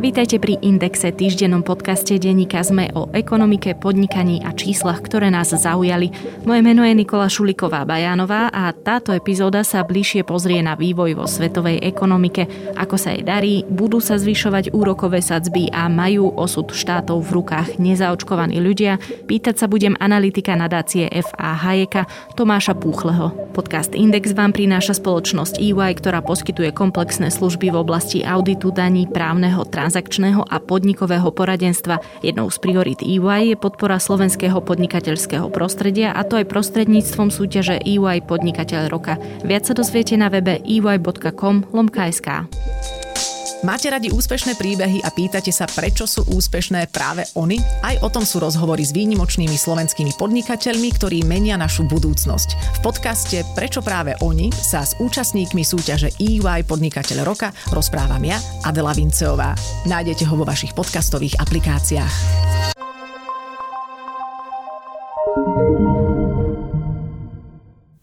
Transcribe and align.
Vítajte 0.00 0.40
pri 0.40 0.56
Indexe, 0.64 1.12
týždennom 1.12 1.60
podcaste 1.60 2.16
denníka 2.16 2.64
ZME 2.64 2.96
o 2.96 3.12
ekonomike, 3.12 3.76
podnikaní 3.76 4.40
a 4.40 4.56
číslach, 4.56 5.04
ktoré 5.04 5.28
nás 5.28 5.52
zaujali. 5.52 6.08
Moje 6.48 6.64
meno 6.64 6.80
je 6.88 6.96
Nikola 6.96 7.28
Šuliková 7.28 7.84
Bajánová 7.84 8.48
a 8.48 8.72
táto 8.72 9.12
epizóda 9.12 9.60
sa 9.60 9.84
bližšie 9.84 10.24
pozrie 10.24 10.64
na 10.64 10.72
vývoj 10.72 11.20
vo 11.20 11.28
svetovej 11.28 11.84
ekonomike, 11.84 12.48
ako 12.80 12.96
sa 12.96 13.12
jej 13.12 13.20
darí, 13.20 13.60
budú 13.68 14.00
sa 14.00 14.16
zvyšovať 14.16 14.72
úrokové 14.72 15.20
sadzby 15.20 15.68
a 15.68 15.92
majú 15.92 16.32
osud 16.32 16.72
štátov 16.72 17.20
v 17.20 17.36
rukách 17.36 17.76
nezaočkovaní 17.76 18.56
ľudia. 18.56 18.96
Pýtať 19.28 19.60
sa 19.60 19.68
budem 19.68 20.00
analytika 20.00 20.56
nadácie 20.56 21.12
FA 21.12 21.60
Hayeka 21.60 22.08
Tomáša 22.40 22.72
Púchleho. 22.72 23.36
Podcast 23.52 23.92
Index 23.92 24.32
vám 24.32 24.56
prináša 24.56 24.96
spoločnosť 24.96 25.60
EY, 25.60 25.92
ktorá 26.00 26.24
poskytuje 26.24 26.72
komplexné 26.72 27.28
služby 27.28 27.68
v 27.68 27.76
oblasti 27.84 28.24
auditu 28.24 28.72
daní, 28.72 29.04
právneho 29.04 29.60
trans 29.68 29.89
transakčného 29.90 30.46
a 30.46 30.62
podnikového 30.62 31.34
poradenstva. 31.34 31.98
Jednou 32.22 32.46
z 32.46 32.62
priorit 32.62 33.02
EY 33.02 33.50
je 33.50 33.56
podpora 33.58 33.98
slovenského 33.98 34.62
podnikateľského 34.62 35.50
prostredia 35.50 36.14
a 36.14 36.22
to 36.22 36.38
aj 36.38 36.46
prostredníctvom 36.46 37.34
súťaže 37.34 37.82
EY 37.82 38.22
Podnikateľ 38.22 38.86
roka. 38.86 39.18
Viac 39.42 39.66
sa 39.66 39.74
dozviete 39.74 40.14
na 40.14 40.30
webe 40.30 40.62
ey.com 40.62 41.66
lomka.sk. 41.74 42.46
Máte 43.60 43.92
radi 43.92 44.08
úspešné 44.08 44.56
príbehy 44.56 45.04
a 45.04 45.12
pýtate 45.12 45.52
sa, 45.52 45.68
prečo 45.68 46.08
sú 46.08 46.24
úspešné 46.32 46.88
práve 46.88 47.28
oni? 47.36 47.60
Aj 47.84 47.92
o 48.00 48.08
tom 48.08 48.24
sú 48.24 48.40
rozhovory 48.40 48.80
s 48.80 48.96
výnimočnými 48.96 49.52
slovenskými 49.52 50.16
podnikateľmi, 50.16 50.88
ktorí 50.96 51.28
menia 51.28 51.60
našu 51.60 51.84
budúcnosť. 51.84 52.56
V 52.56 52.88
podcaste 52.88 53.44
Prečo 53.52 53.84
práve 53.84 54.16
oni 54.24 54.48
sa 54.48 54.80
s 54.80 54.96
účastníkmi 54.96 55.60
súťaže 55.60 56.08
EY 56.16 56.64
Podnikateľ 56.64 57.20
roka 57.20 57.52
rozprávam 57.68 58.24
ja, 58.24 58.40
Adela 58.64 58.96
Vinceová. 58.96 59.52
Nájdete 59.84 60.24
ho 60.24 60.40
vo 60.40 60.48
vašich 60.48 60.72
podcastových 60.72 61.36
aplikáciách. 61.36 62.14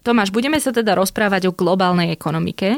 Tomáš, 0.06 0.30
budeme 0.30 0.62
sa 0.62 0.70
teda 0.70 0.94
rozprávať 0.94 1.50
o 1.50 1.58
globálnej 1.58 2.14
ekonomike. 2.14 2.78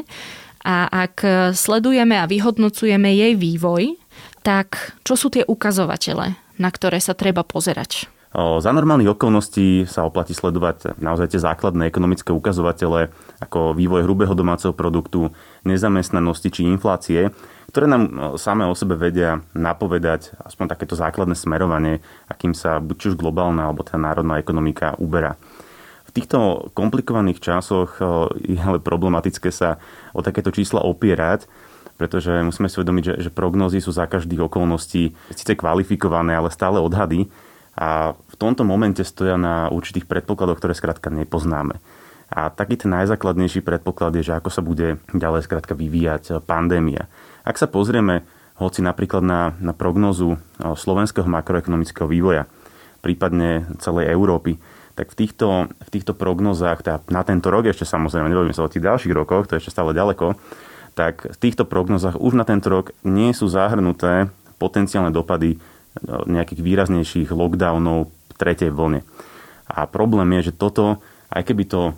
A 0.60 1.08
ak 1.08 1.24
sledujeme 1.56 2.20
a 2.20 2.28
vyhodnocujeme 2.28 3.08
jej 3.16 3.32
vývoj, 3.32 3.96
tak 4.44 4.96
čo 5.04 5.16
sú 5.16 5.32
tie 5.32 5.44
ukazovatele, 5.44 6.36
na 6.60 6.68
ktoré 6.68 7.00
sa 7.00 7.16
treba 7.16 7.44
pozerať? 7.44 8.08
Za 8.36 8.70
normálnych 8.70 9.18
okolností 9.18 9.90
sa 9.90 10.06
oplatí 10.06 10.38
sledovať 10.38 10.94
naozaj 11.02 11.34
tie 11.34 11.42
základné 11.42 11.90
ekonomické 11.90 12.30
ukazovatele 12.30 13.10
ako 13.42 13.74
vývoj 13.74 14.06
hrubého 14.06 14.38
domáceho 14.38 14.70
produktu, 14.70 15.34
nezamestnanosti 15.66 16.46
či 16.54 16.62
inflácie, 16.62 17.34
ktoré 17.74 17.90
nám 17.90 18.34
samé 18.38 18.70
o 18.70 18.74
sebe 18.78 18.94
vedia 18.94 19.42
napovedať 19.50 20.38
aspoň 20.46 20.66
takéto 20.70 20.94
základné 20.94 21.34
smerovanie, 21.34 21.98
akým 22.30 22.54
sa 22.54 22.78
buď 22.78 23.10
už 23.10 23.14
globálna 23.18 23.66
alebo 23.66 23.82
tá 23.82 23.98
národná 23.98 24.38
ekonomika 24.38 24.94
uberá. 25.02 25.34
V 26.10 26.18
týchto 26.18 26.74
komplikovaných 26.74 27.38
časoch 27.38 28.02
eh, 28.02 28.58
je 28.58 28.58
ale 28.58 28.82
problematické 28.82 29.54
sa 29.54 29.78
o 30.10 30.26
takéto 30.26 30.50
čísla 30.50 30.82
opierať, 30.82 31.46
pretože 31.94 32.34
musíme 32.42 32.66
si 32.66 32.82
uvedomiť, 32.82 33.04
že, 33.06 33.14
že 33.28 33.30
prognózy 33.30 33.78
sú 33.78 33.94
za 33.94 34.10
každých 34.10 34.50
okolností 34.50 35.14
síce 35.30 35.54
kvalifikované, 35.54 36.34
ale 36.34 36.50
stále 36.50 36.82
odhady 36.82 37.30
a 37.78 38.18
v 38.18 38.34
tomto 38.34 38.66
momente 38.66 39.06
stoja 39.06 39.38
na 39.38 39.70
určitých 39.70 40.10
predpokladoch, 40.10 40.58
ktoré 40.58 40.74
skrátka 40.74 41.14
nepoznáme. 41.14 41.78
A 42.30 42.50
taký 42.50 42.78
ten 42.78 42.90
najzákladnejší 42.90 43.62
predpoklad 43.62 44.14
je, 44.18 44.26
že 44.26 44.34
ako 44.34 44.50
sa 44.50 44.62
bude 44.66 44.98
ďalej 45.14 45.46
skrátka 45.46 45.78
vyvíjať 45.78 46.42
pandémia. 46.42 47.06
Ak 47.46 47.58
sa 47.58 47.70
pozrieme 47.70 48.26
hoci 48.58 48.84
napríklad 48.84 49.22
na, 49.22 49.54
na 49.62 49.70
prognózu 49.70 50.34
eh, 50.34 50.74
slovenského 50.74 51.30
makroekonomického 51.30 52.10
vývoja, 52.10 52.50
prípadne 53.00 53.64
celej 53.80 54.12
Európy, 54.12 54.60
tak 55.00 55.16
v 55.16 55.24
týchto, 55.24 55.72
v 55.72 55.88
týchto 55.88 56.12
prognozách, 56.12 56.84
teda 56.84 57.00
na 57.08 57.24
tento 57.24 57.48
rok 57.48 57.64
ešte 57.64 57.88
samozrejme, 57.88 58.28
nebudeme 58.28 58.52
sa 58.52 58.68
o 58.68 58.72
tých 58.72 58.84
ďalších 58.84 59.16
rokoch, 59.16 59.48
to 59.48 59.56
je 59.56 59.64
ešte 59.64 59.72
stále 59.72 59.96
ďaleko, 59.96 60.36
tak 60.92 61.24
v 61.24 61.36
týchto 61.40 61.64
prognozách 61.64 62.20
už 62.20 62.36
na 62.36 62.44
tento 62.44 62.68
rok 62.68 62.92
nie 63.00 63.32
sú 63.32 63.48
zahrnuté 63.48 64.28
potenciálne 64.60 65.08
dopady 65.08 65.56
no, 66.04 66.28
nejakých 66.28 66.60
výraznejších 66.60 67.32
lockdownov 67.32 68.12
v 68.12 68.32
tretej 68.36 68.68
vlne. 68.68 69.00
A 69.72 69.88
problém 69.88 70.28
je, 70.36 70.52
že 70.52 70.60
toto, 70.60 71.00
aj 71.32 71.48
keby 71.48 71.64
to 71.64 71.96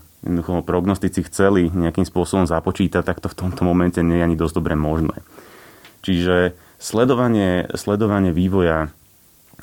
prognostici 0.63 1.27
chceli 1.27 1.67
nejakým 1.75 2.07
spôsobom 2.07 2.47
započítať, 2.47 3.03
tak 3.03 3.19
to 3.19 3.27
v 3.27 3.39
tomto 3.43 3.67
momente 3.67 3.99
nie 3.99 4.23
je 4.23 4.27
ani 4.31 4.39
dosť 4.39 4.63
dobre 4.63 4.79
možné. 4.79 5.19
Čiže 6.07 6.55
sledovanie, 6.79 7.67
sledovanie 7.75 8.31
vývoja 8.31 8.95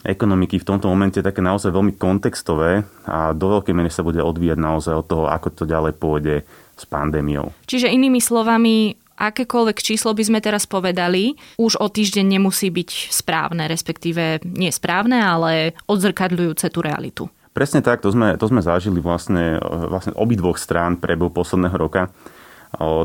ekonomiky 0.04 0.64
v 0.64 0.68
tomto 0.68 0.88
momente 0.88 1.20
také 1.20 1.44
naozaj 1.44 1.76
veľmi 1.76 2.00
kontextové 2.00 2.88
a 3.04 3.36
do 3.36 3.60
veľkej 3.60 3.76
miery 3.76 3.92
sa 3.92 4.06
bude 4.06 4.24
odvíjať 4.24 4.60
naozaj 4.60 4.94
od 4.96 5.06
toho, 5.08 5.24
ako 5.28 5.48
to 5.52 5.64
ďalej 5.68 5.94
pôjde 6.00 6.36
s 6.80 6.84
pandémiou. 6.88 7.52
Čiže 7.68 7.92
inými 7.92 8.24
slovami, 8.24 8.96
akékoľvek 9.20 9.84
číslo 9.84 10.16
by 10.16 10.24
sme 10.24 10.40
teraz 10.40 10.64
povedali, 10.64 11.36
už 11.60 11.76
o 11.84 11.92
týždeň 11.92 12.40
nemusí 12.40 12.72
byť 12.72 13.12
správne, 13.12 13.68
respektíve 13.68 14.40
nie 14.48 14.72
správne, 14.72 15.20
ale 15.20 15.76
odzrkadľujúce 15.92 16.72
tú 16.72 16.80
realitu. 16.80 17.24
Presne 17.52 17.84
tak, 17.84 18.00
to 18.00 18.16
sme, 18.16 18.40
to 18.40 18.48
sme 18.48 18.64
zažili 18.64 19.04
vlastne, 19.04 19.60
vlastne 19.60 20.16
obidvoch 20.16 20.56
strán 20.56 20.96
prebehu 20.96 21.28
posledného 21.28 21.76
roka. 21.76 22.08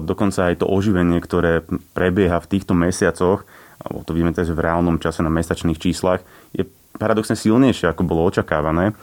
Dokonca 0.05 0.53
aj 0.53 0.63
to 0.63 0.71
oživenie, 0.71 1.19
ktoré 1.19 1.67
prebieha 1.97 2.39
v 2.39 2.51
týchto 2.53 2.79
mesiacoch, 2.79 3.43
to 3.83 4.11
vidíme 4.15 4.31
teraz 4.31 4.55
v 4.55 4.63
reálnom 4.63 5.03
čase 5.03 5.25
na 5.25 5.33
mesačných 5.33 5.81
číslach, 5.81 6.23
je 6.55 6.69
paradoxne 6.97 7.35
silnejšie, 7.35 7.91
ako 7.91 8.07
bolo 8.07 8.27
očakávané. 8.27 8.95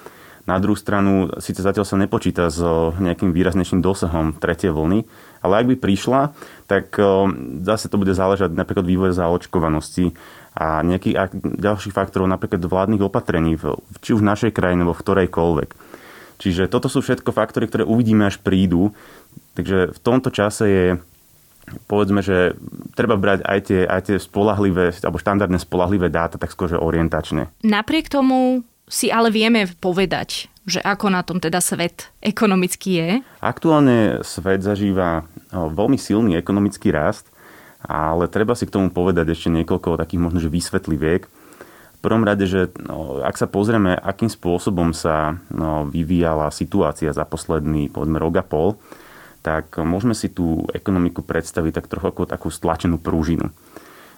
Na 0.50 0.58
druhú 0.58 0.74
stranu, 0.74 1.30
síce 1.38 1.62
zatiaľ 1.62 1.86
sa 1.86 2.02
nepočíta 2.02 2.50
s 2.50 2.58
nejakým 2.98 3.30
výraznejším 3.30 3.86
dosahom 3.86 4.34
tretie 4.34 4.74
vlny, 4.74 5.06
ale 5.46 5.54
ak 5.62 5.70
by 5.70 5.76
prišla, 5.78 6.34
tak 6.66 6.98
zase 7.62 7.86
to 7.94 8.02
bude 8.02 8.10
záležať 8.18 8.50
napríklad 8.50 8.90
vývoj 8.90 9.14
zaočkovanosti 9.14 10.18
a 10.58 10.82
nejakých 10.82 11.38
ďalších 11.62 11.94
faktorov, 11.94 12.26
napríklad 12.26 12.58
vládnych 12.66 13.06
opatrení, 13.06 13.54
či 14.02 14.18
už 14.18 14.26
v 14.26 14.30
našej 14.34 14.52
krajine, 14.52 14.82
alebo 14.82 14.98
v 14.98 15.04
ktorejkoľvek. 15.06 15.70
Čiže 16.42 16.74
toto 16.74 16.90
sú 16.90 17.06
všetko 17.06 17.30
faktory, 17.38 17.70
ktoré 17.70 17.86
uvidíme, 17.86 18.26
až 18.26 18.42
prídu. 18.42 18.98
Takže 19.54 19.94
v 19.94 20.00
tomto 20.02 20.34
čase 20.34 20.66
je 20.66 20.86
povedzme, 21.88 22.24
že 22.24 22.56
treba 22.94 23.16
brať 23.16 23.44
aj 23.44 23.60
tie, 23.66 23.82
aj 23.88 24.02
tie 24.08 24.18
spolahlivé, 24.18 24.92
alebo 25.02 25.22
štandardné 25.22 25.60
spolahlivé 25.62 26.08
dáta, 26.12 26.40
tak 26.40 26.52
skôr, 26.54 26.72
že 26.72 26.80
orientačne. 26.80 27.50
Napriek 27.64 28.12
tomu 28.12 28.64
si 28.92 29.08
ale 29.08 29.32
vieme 29.32 29.68
povedať, 29.80 30.52
že 30.68 30.84
ako 30.84 31.08
na 31.10 31.24
tom 31.24 31.40
teda 31.40 31.64
svet 31.64 32.12
ekonomicky 32.20 32.90
je? 33.00 33.10
Aktuálne 33.40 34.22
svet 34.22 34.62
zažíva 34.62 35.26
veľmi 35.52 35.96
silný 35.96 36.36
ekonomický 36.38 36.92
rast, 36.92 37.32
ale 37.82 38.30
treba 38.30 38.54
si 38.54 38.70
k 38.70 38.76
tomu 38.76 38.94
povedať 38.94 39.34
ešte 39.34 39.50
niekoľko 39.50 39.98
takých 39.98 40.22
možno, 40.22 40.40
že 40.44 40.54
vysvetliviek. 40.54 41.26
V 41.98 42.10
prvom 42.10 42.26
rade, 42.26 42.50
že 42.50 42.74
no, 42.82 43.22
ak 43.22 43.38
sa 43.38 43.46
pozrieme, 43.46 43.94
akým 43.94 44.30
spôsobom 44.30 44.90
sa 44.90 45.38
no, 45.54 45.86
vyvíjala 45.86 46.50
situácia 46.50 47.14
za 47.14 47.26
posledný, 47.26 47.94
povedzme, 47.94 48.18
rok 48.18 48.42
a 48.42 48.46
pol, 48.46 48.78
tak 49.42 49.82
môžeme 49.82 50.14
si 50.14 50.30
tú 50.30 50.70
ekonomiku 50.70 51.26
predstaviť 51.26 51.74
tak 51.82 51.90
trochu 51.90 52.14
ako 52.14 52.30
takú 52.30 52.48
stlačenú 52.54 53.02
prúžinu. 53.02 53.50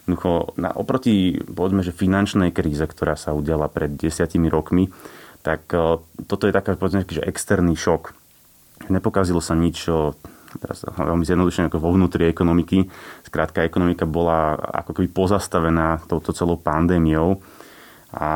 Jednoducho, 0.04 0.52
na, 0.60 0.76
oproti 0.76 1.40
povedzme, 1.40 1.80
že 1.80 1.96
finančnej 1.96 2.52
kríze, 2.52 2.84
ktorá 2.84 3.16
sa 3.16 3.32
udiala 3.32 3.72
pred 3.72 3.96
desiatimi 3.96 4.52
rokmi, 4.52 4.92
tak 5.44 5.64
uh, 5.72 6.04
toto 6.28 6.44
je 6.48 6.56
taká 6.56 6.76
povedzme, 6.76 7.08
že 7.08 7.24
externý 7.24 7.80
šok. 7.80 8.12
Nepokazilo 8.92 9.40
sa 9.40 9.56
nič, 9.56 9.88
uh, 9.88 10.12
teraz 10.60 10.84
veľmi 10.84 11.24
zjednodušene 11.24 11.72
ako 11.72 11.80
vo 11.80 11.96
vnútri 11.96 12.28
ekonomiky. 12.28 12.92
Skrátka, 13.24 13.64
ekonomika 13.64 14.04
bola 14.04 14.60
ako 14.60 15.00
keby 15.00 15.08
pozastavená 15.08 16.04
touto 16.12 16.36
celou 16.36 16.60
pandémiou 16.60 17.40
a 18.14 18.28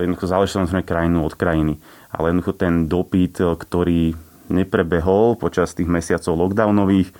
jednoducho 0.00 0.26
záleží 0.26 0.56
samozrejme 0.56 0.82
krajinu 0.82 1.22
od 1.22 1.36
krajiny. 1.36 1.78
Ale 2.10 2.32
jednoducho 2.32 2.56
ten 2.56 2.88
dopyt, 2.88 3.38
ktorý 3.38 4.16
neprebehol 4.52 5.40
počas 5.40 5.72
tých 5.72 5.88
mesiacov 5.88 6.36
lockdownových, 6.36 7.10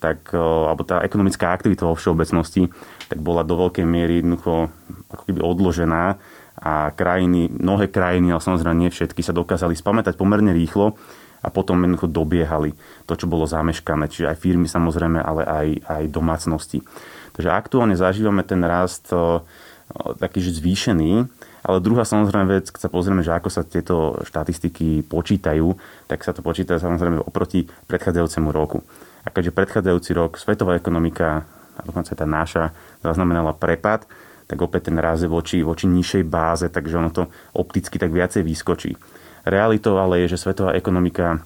tak, 0.00 0.32
alebo 0.34 0.82
tá 0.82 1.04
ekonomická 1.04 1.54
aktivita 1.54 1.86
vo 1.86 1.94
všeobecnosti, 1.94 2.72
tak 3.06 3.20
bola 3.20 3.46
do 3.46 3.54
veľkej 3.54 3.86
miery 3.86 4.24
jednoducho 4.24 4.72
ako 5.12 5.22
keby 5.28 5.40
odložená 5.44 6.16
a 6.60 6.92
krajiny, 6.92 7.48
mnohé 7.48 7.88
krajiny, 7.88 8.32
ale 8.32 8.40
samozrejme 8.42 8.76
nie 8.76 8.90
všetky, 8.92 9.24
sa 9.24 9.36
dokázali 9.36 9.76
spamätať 9.76 10.16
pomerne 10.16 10.52
rýchlo 10.52 10.96
a 11.40 11.48
potom 11.48 11.80
jednoducho 11.80 12.08
dobiehali 12.08 12.76
to, 13.08 13.16
čo 13.16 13.28
bolo 13.28 13.48
zameškané. 13.48 14.12
Čiže 14.12 14.28
aj 14.28 14.40
firmy 14.40 14.68
samozrejme, 14.68 15.20
ale 15.20 15.42
aj, 15.44 15.68
aj 15.88 16.02
domácnosti. 16.12 16.84
Takže 17.32 17.48
aktuálne 17.48 17.96
zažívame 17.96 18.44
ten 18.44 18.60
rast 18.60 19.08
taký, 20.20 20.38
že 20.44 20.60
zvýšený, 20.60 21.26
ale 21.60 21.84
druhá 21.84 22.08
samozrejme 22.08 22.48
vec, 22.48 22.72
keď 22.72 22.80
sa 22.88 22.90
pozrieme, 22.92 23.20
že 23.20 23.36
ako 23.36 23.48
sa 23.52 23.62
tieto 23.64 24.20
štatistiky 24.24 25.04
počítajú, 25.04 25.76
tak 26.08 26.24
sa 26.24 26.32
to 26.32 26.40
počíta 26.40 26.80
samozrejme 26.80 27.20
oproti 27.20 27.68
predchádzajúcemu 27.88 28.48
roku. 28.48 28.80
A 29.24 29.28
keďže 29.28 29.52
predchádzajúci 29.52 30.10
rok 30.16 30.40
svetová 30.40 30.80
ekonomika, 30.80 31.44
a 31.76 31.80
dokonca 31.84 32.16
tá 32.16 32.24
naša, 32.24 32.72
zaznamenala 33.04 33.52
prepad, 33.52 34.08
tak 34.48 34.58
opäť 34.60 34.90
ten 34.90 34.98
raz 34.98 35.22
voči, 35.22 35.62
voči 35.62 35.86
nižšej 35.86 36.24
báze, 36.26 36.66
takže 36.66 36.98
ono 36.98 37.12
to 37.12 37.30
opticky 37.54 38.00
tak 38.00 38.10
viacej 38.10 38.42
vyskočí. 38.42 38.98
Realitou 39.46 39.96
ale 40.00 40.24
je, 40.24 40.36
že 40.36 40.42
svetová 40.42 40.74
ekonomika 40.74 41.40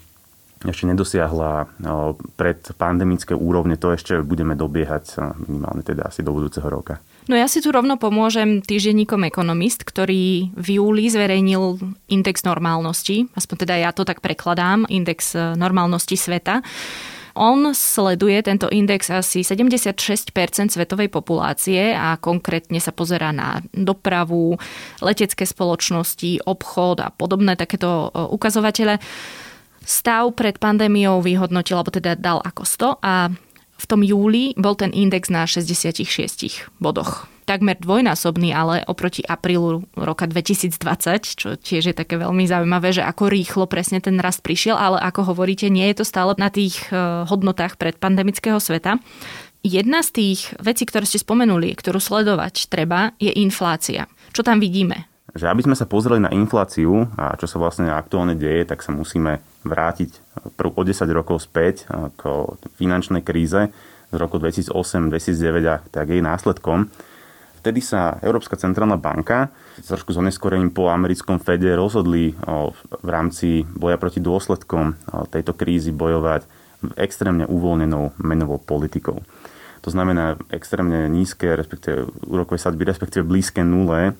ešte 0.64 0.88
nedosiahla 0.88 1.68
pred 2.40 2.56
pandemické 2.80 3.36
úrovne, 3.36 3.76
to 3.76 3.92
ešte 3.92 4.24
budeme 4.24 4.56
dobiehať 4.56 5.20
minimálne 5.44 5.84
teda 5.84 6.08
asi 6.08 6.24
do 6.24 6.32
budúceho 6.32 6.64
roka. 6.64 7.04
No 7.24 7.40
ja 7.40 7.48
si 7.48 7.64
tu 7.64 7.72
rovno 7.72 7.96
pomôžem 7.96 8.60
týždenníkom 8.60 9.24
Economist, 9.24 9.80
ktorý 9.80 10.52
v 10.52 10.66
júli 10.76 11.08
zverejnil 11.08 11.80
index 12.12 12.44
normálnosti, 12.44 13.32
aspoň 13.32 13.56
teda 13.64 13.74
ja 13.80 13.90
to 13.96 14.04
tak 14.04 14.20
prekladám, 14.20 14.84
index 14.92 15.32
e, 15.32 15.56
normálnosti 15.56 16.20
sveta. 16.20 16.60
On 17.32 17.72
sleduje 17.72 18.44
tento 18.44 18.68
index 18.68 19.08
asi 19.08 19.40
76% 19.40 19.96
svetovej 20.68 21.08
populácie 21.08 21.96
a 21.96 22.20
konkrétne 22.20 22.76
sa 22.76 22.92
pozerá 22.92 23.32
na 23.32 23.64
dopravu, 23.72 24.60
letecké 25.00 25.48
spoločnosti, 25.48 26.44
obchod 26.44 27.00
a 27.00 27.08
podobné 27.08 27.56
takéto 27.56 28.12
e, 28.12 28.20
ukazovatele. 28.36 29.00
Stav 29.80 30.28
pred 30.36 30.60
pandémiou 30.60 31.24
vyhodnotil, 31.24 31.80
alebo 31.80 31.88
teda 31.88 32.20
dal 32.20 32.44
ako 32.44 32.68
100 32.68 33.00
a 33.00 33.32
v 33.84 33.86
tom 33.86 34.00
júli 34.00 34.56
bol 34.56 34.72
ten 34.72 34.88
index 34.96 35.28
na 35.28 35.44
66 35.44 36.08
bodoch. 36.80 37.28
Takmer 37.44 37.76
dvojnásobný, 37.76 38.56
ale 38.56 38.80
oproti 38.88 39.20
aprílu 39.20 39.84
roka 39.92 40.24
2020, 40.24 40.80
čo 41.36 41.60
tiež 41.60 41.92
je 41.92 41.94
také 41.94 42.16
veľmi 42.16 42.48
zaujímavé, 42.48 42.96
že 42.96 43.04
ako 43.04 43.28
rýchlo 43.28 43.68
presne 43.68 44.00
ten 44.00 44.16
rast 44.16 44.40
prišiel, 44.40 44.80
ale 44.80 44.96
ako 45.04 45.36
hovoríte, 45.36 45.68
nie 45.68 45.84
je 45.92 46.00
to 46.00 46.08
stále 46.08 46.32
na 46.40 46.48
tých 46.48 46.88
eh, 46.88 47.28
hodnotách 47.28 47.76
predpandemického 47.76 48.56
sveta. 48.56 48.96
Jedna 49.60 50.00
z 50.00 50.10
tých 50.16 50.40
vecí, 50.56 50.88
ktoré 50.88 51.04
ste 51.04 51.20
spomenuli, 51.20 51.76
ktorú 51.76 52.00
sledovať 52.00 52.72
treba, 52.72 53.12
je 53.20 53.32
inflácia. 53.36 54.08
Čo 54.32 54.40
tam 54.40 54.60
vidíme? 54.60 55.12
že 55.34 55.50
aby 55.50 55.66
sme 55.66 55.74
sa 55.74 55.90
pozreli 55.90 56.22
na 56.22 56.30
infláciu 56.30 57.10
a 57.18 57.34
čo 57.34 57.50
sa 57.50 57.58
vlastne 57.58 57.90
aktuálne 57.90 58.38
deje, 58.38 58.70
tak 58.70 58.86
sa 58.86 58.94
musíme 58.94 59.42
vrátiť 59.64 60.10
o 60.60 60.82
10 60.84 61.08
rokov 61.10 61.44
späť 61.44 61.88
k 62.20 62.22
finančnej 62.76 63.24
kríze 63.24 63.72
z 64.12 64.16
roku 64.16 64.38
2008-2009 64.38 65.64
a 65.66 65.76
tak 65.90 66.12
jej 66.12 66.22
následkom. 66.22 66.86
Vtedy 67.64 67.80
sa 67.80 68.20
Európska 68.20 68.60
centrálna 68.60 69.00
banka 69.00 69.48
trošku 69.80 70.12
s 70.12 70.20
oneskorením 70.20 70.68
po 70.68 70.92
americkom 70.92 71.40
Fede 71.40 71.72
rozhodli 71.72 72.36
v 73.00 73.08
rámci 73.08 73.64
boja 73.64 73.96
proti 73.96 74.20
dôsledkom 74.20 74.92
tejto 75.32 75.56
krízy 75.56 75.88
bojovať 75.88 76.44
extrémne 77.00 77.48
uvoľnenou 77.48 78.20
menovou 78.20 78.60
politikou. 78.60 79.24
To 79.80 79.88
znamená 79.88 80.36
extrémne 80.52 81.08
nízke, 81.08 81.56
respektíve 81.56 82.08
úrokové 82.28 82.60
sadby, 82.60 82.88
respektíve 82.88 83.24
blízke 83.24 83.64
nule, 83.64 84.12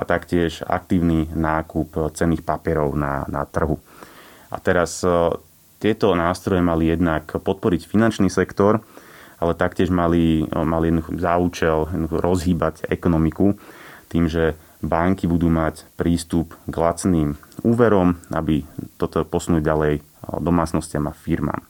a 0.00 0.02
taktiež 0.08 0.64
aktívny 0.64 1.28
nákup 1.28 2.16
cenných 2.16 2.40
papierov 2.40 2.96
na, 2.96 3.28
na 3.28 3.44
trhu. 3.44 3.76
A 4.50 4.56
teraz 4.58 5.06
e, 5.06 5.08
tieto 5.78 6.12
nástroje 6.18 6.60
mali 6.60 6.90
jednak 6.90 7.30
podporiť 7.30 7.86
finančný 7.86 8.28
sektor, 8.28 8.82
ale 9.40 9.56
taktiež 9.56 9.88
mali, 9.94 10.44
e, 10.44 10.64
mali 10.66 10.90
za 11.16 11.38
účel 11.38 11.86
rozhýbať 12.10 12.90
ekonomiku 12.90 13.54
tým, 14.10 14.26
že 14.26 14.58
banky 14.82 15.30
budú 15.30 15.46
mať 15.46 15.86
prístup 15.94 16.58
k 16.66 16.74
lacným 16.74 17.38
úverom, 17.62 18.18
aby 18.34 18.66
toto 18.98 19.22
posunúť 19.22 19.62
ďalej 19.62 19.94
e, 19.98 20.02
domácnostiam 20.42 21.06
a 21.06 21.14
firmám. 21.14 21.62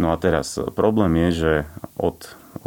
No 0.00 0.12
a 0.12 0.16
teraz 0.16 0.56
problém 0.72 1.28
je, 1.28 1.44
že 1.44 1.52
od 2.00 2.16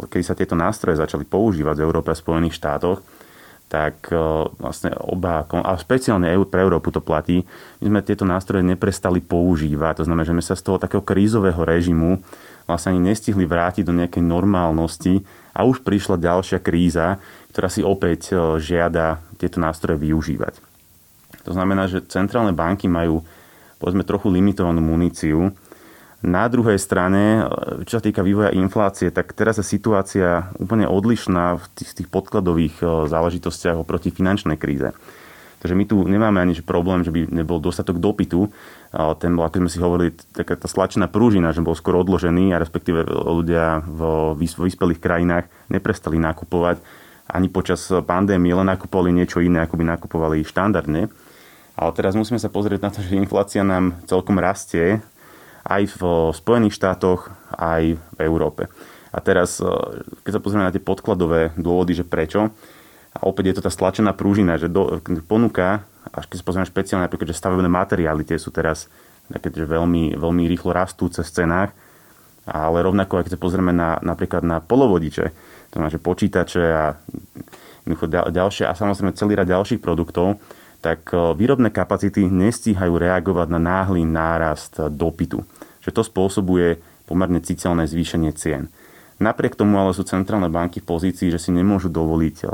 kedy 0.06 0.24
sa 0.26 0.38
tieto 0.38 0.54
nástroje 0.54 0.98
začali 0.98 1.26
používať 1.26 1.82
v 1.82 1.86
Európe 1.86 2.10
a 2.10 2.18
Spojených 2.18 2.58
štátoch, 2.58 3.02
tak 3.74 4.06
e, 4.14 4.16
vlastne 4.62 4.94
oba, 5.02 5.42
a 5.42 5.74
špeciálne 5.74 6.30
pre 6.46 6.62
Európu 6.62 6.94
to 6.94 7.02
platí, 7.02 7.42
my 7.82 7.90
sme 7.90 8.06
tieto 8.06 8.22
nástroje 8.22 8.62
neprestali 8.62 9.18
používať. 9.18 9.98
To 9.98 10.06
znamená, 10.06 10.22
že 10.22 10.30
sme 10.38 10.46
sa 10.46 10.54
z 10.54 10.62
toho 10.62 10.78
takého 10.78 11.02
krízového 11.02 11.58
režimu 11.58 12.22
vlastne 12.70 12.94
ani 12.94 13.10
nestihli 13.10 13.42
vrátiť 13.42 13.82
do 13.82 13.92
nejakej 13.98 14.22
normálnosti 14.22 15.26
a 15.50 15.66
už 15.66 15.82
prišla 15.82 16.22
ďalšia 16.22 16.62
kríza, 16.62 17.18
ktorá 17.50 17.66
si 17.66 17.82
opäť 17.82 18.30
e, 18.30 18.62
žiada 18.62 19.18
tieto 19.42 19.58
nástroje 19.58 19.98
využívať. 19.98 20.62
To 21.44 21.50
znamená, 21.50 21.90
že 21.90 22.06
centrálne 22.06 22.54
banky 22.54 22.86
majú 22.86 23.26
povedzme 23.82 24.06
trochu 24.06 24.30
limitovanú 24.30 24.78
muníciu 24.78 25.50
na 26.24 26.48
druhej 26.48 26.80
strane, 26.80 27.44
čo 27.84 28.00
sa 28.00 28.02
týka 28.02 28.24
vývoja 28.24 28.48
inflácie, 28.56 29.12
tak 29.12 29.36
teraz 29.36 29.60
je 29.60 29.66
situácia 29.68 30.48
úplne 30.56 30.88
odlišná 30.88 31.60
v 31.60 31.64
tých, 31.76 31.90
tých 31.92 32.08
podkladových 32.08 32.80
e, 32.80 32.84
záležitostiach 33.12 33.76
oproti 33.76 34.08
finančnej 34.08 34.56
kríze. 34.56 34.96
Takže 35.60 35.80
my 35.80 35.84
tu 35.88 35.96
nemáme 36.04 36.44
ani 36.44 36.56
problém, 36.60 37.00
že 37.00 37.08
by 37.08 37.24
nebol 37.32 37.56
dostatok 37.56 37.96
dopytu. 37.96 38.52
Ten 38.92 39.32
bol, 39.32 39.48
ako 39.48 39.64
sme 39.64 39.72
si 39.72 39.80
hovorili, 39.80 40.12
taká 40.12 40.60
tá 40.60 40.68
slačená 40.68 41.08
prúžina, 41.08 41.56
že 41.56 41.64
bol 41.64 41.72
skoro 41.72 42.04
odložený 42.04 42.52
a 42.52 42.60
respektíve 42.60 43.00
ľudia 43.08 43.80
v 43.80 44.00
vyspelých 44.44 45.00
krajinách 45.00 45.48
neprestali 45.72 46.20
nakupovať 46.20 46.84
ani 47.32 47.48
počas 47.48 47.80
pandémie, 48.04 48.52
len 48.52 48.68
nakupovali 48.68 49.08
niečo 49.16 49.40
iné, 49.40 49.64
ako 49.64 49.80
by 49.80 49.84
nakupovali 49.96 50.44
štandardne. 50.44 51.08
Ale 51.80 51.90
teraz 51.96 52.12
musíme 52.12 52.36
sa 52.36 52.52
pozrieť 52.52 52.84
na 52.84 52.90
to, 52.92 53.00
že 53.00 53.16
inflácia 53.16 53.64
nám 53.64 53.96
celkom 54.04 54.36
rastie 54.36 55.00
aj 55.64 55.96
v 55.96 56.00
Spojených 56.36 56.76
štátoch, 56.76 57.32
aj 57.56 57.96
v 57.96 58.18
Európe. 58.20 58.68
A 59.14 59.18
teraz, 59.24 59.62
e, 59.62 59.68
keď 60.26 60.32
sa 60.36 60.42
pozrieme 60.42 60.66
na 60.68 60.74
tie 60.74 60.82
podkladové 60.82 61.56
dôvody, 61.56 61.96
že 61.96 62.04
prečo, 62.04 62.52
a 63.14 63.20
opäť 63.30 63.44
je 63.50 63.54
to 63.60 63.66
tá 63.66 63.70
stlačená 63.70 64.10
prúžina, 64.12 64.58
že 64.58 64.66
do, 64.66 64.98
ponuka, 65.24 65.86
až 66.10 66.26
keď 66.26 66.36
sa 66.42 66.46
pozrieme 66.46 66.66
špeciálne 66.66 67.06
napríklad, 67.06 67.30
že 67.30 67.38
stavebné 67.38 67.70
materiály 67.70 68.26
tie 68.26 68.36
sú 68.42 68.50
teraz 68.50 68.90
také, 69.30 69.54
že 69.54 69.64
veľmi, 69.64 70.18
veľmi 70.18 70.42
rýchlo 70.50 70.74
rastúce 70.74 71.22
v 71.22 71.30
cenách, 71.30 71.70
ale 72.44 72.84
rovnako, 72.84 73.24
keď 73.24 73.38
sa 73.38 73.40
pozrieme 73.40 73.72
na, 73.72 73.96
napríklad 74.04 74.44
na 74.44 74.60
polovodiče, 74.60 75.24
to 75.70 75.72
znamená, 75.80 75.94
že 75.94 76.02
počítače 76.02 76.64
a 76.74 76.84
ďalšie 78.28 78.68
a 78.68 78.76
samozrejme 78.76 79.16
celý 79.16 79.38
rad 79.38 79.48
ďalších 79.48 79.80
produktov, 79.80 80.36
tak 80.84 81.08
e, 81.16 81.32
výrobné 81.32 81.72
kapacity 81.72 82.28
nestíhajú 82.28 83.00
reagovať 83.00 83.48
na 83.48 83.56
náhly 83.56 84.04
nárast 84.04 84.76
dopytu. 84.92 85.40
Že 85.80 85.90
to 85.96 86.02
spôsobuje 86.04 86.84
pomerne 87.08 87.40
citeľné 87.40 87.88
zvýšenie 87.88 88.36
cien. 88.36 88.68
Napriek 89.16 89.56
tomu 89.56 89.80
ale 89.80 89.96
sú 89.96 90.04
centrálne 90.04 90.52
banky 90.52 90.84
v 90.84 90.90
pozícii, 90.92 91.32
že 91.32 91.40
si 91.40 91.48
nemôžu 91.56 91.88
dovoliť 91.88 92.36
e, 92.44 92.46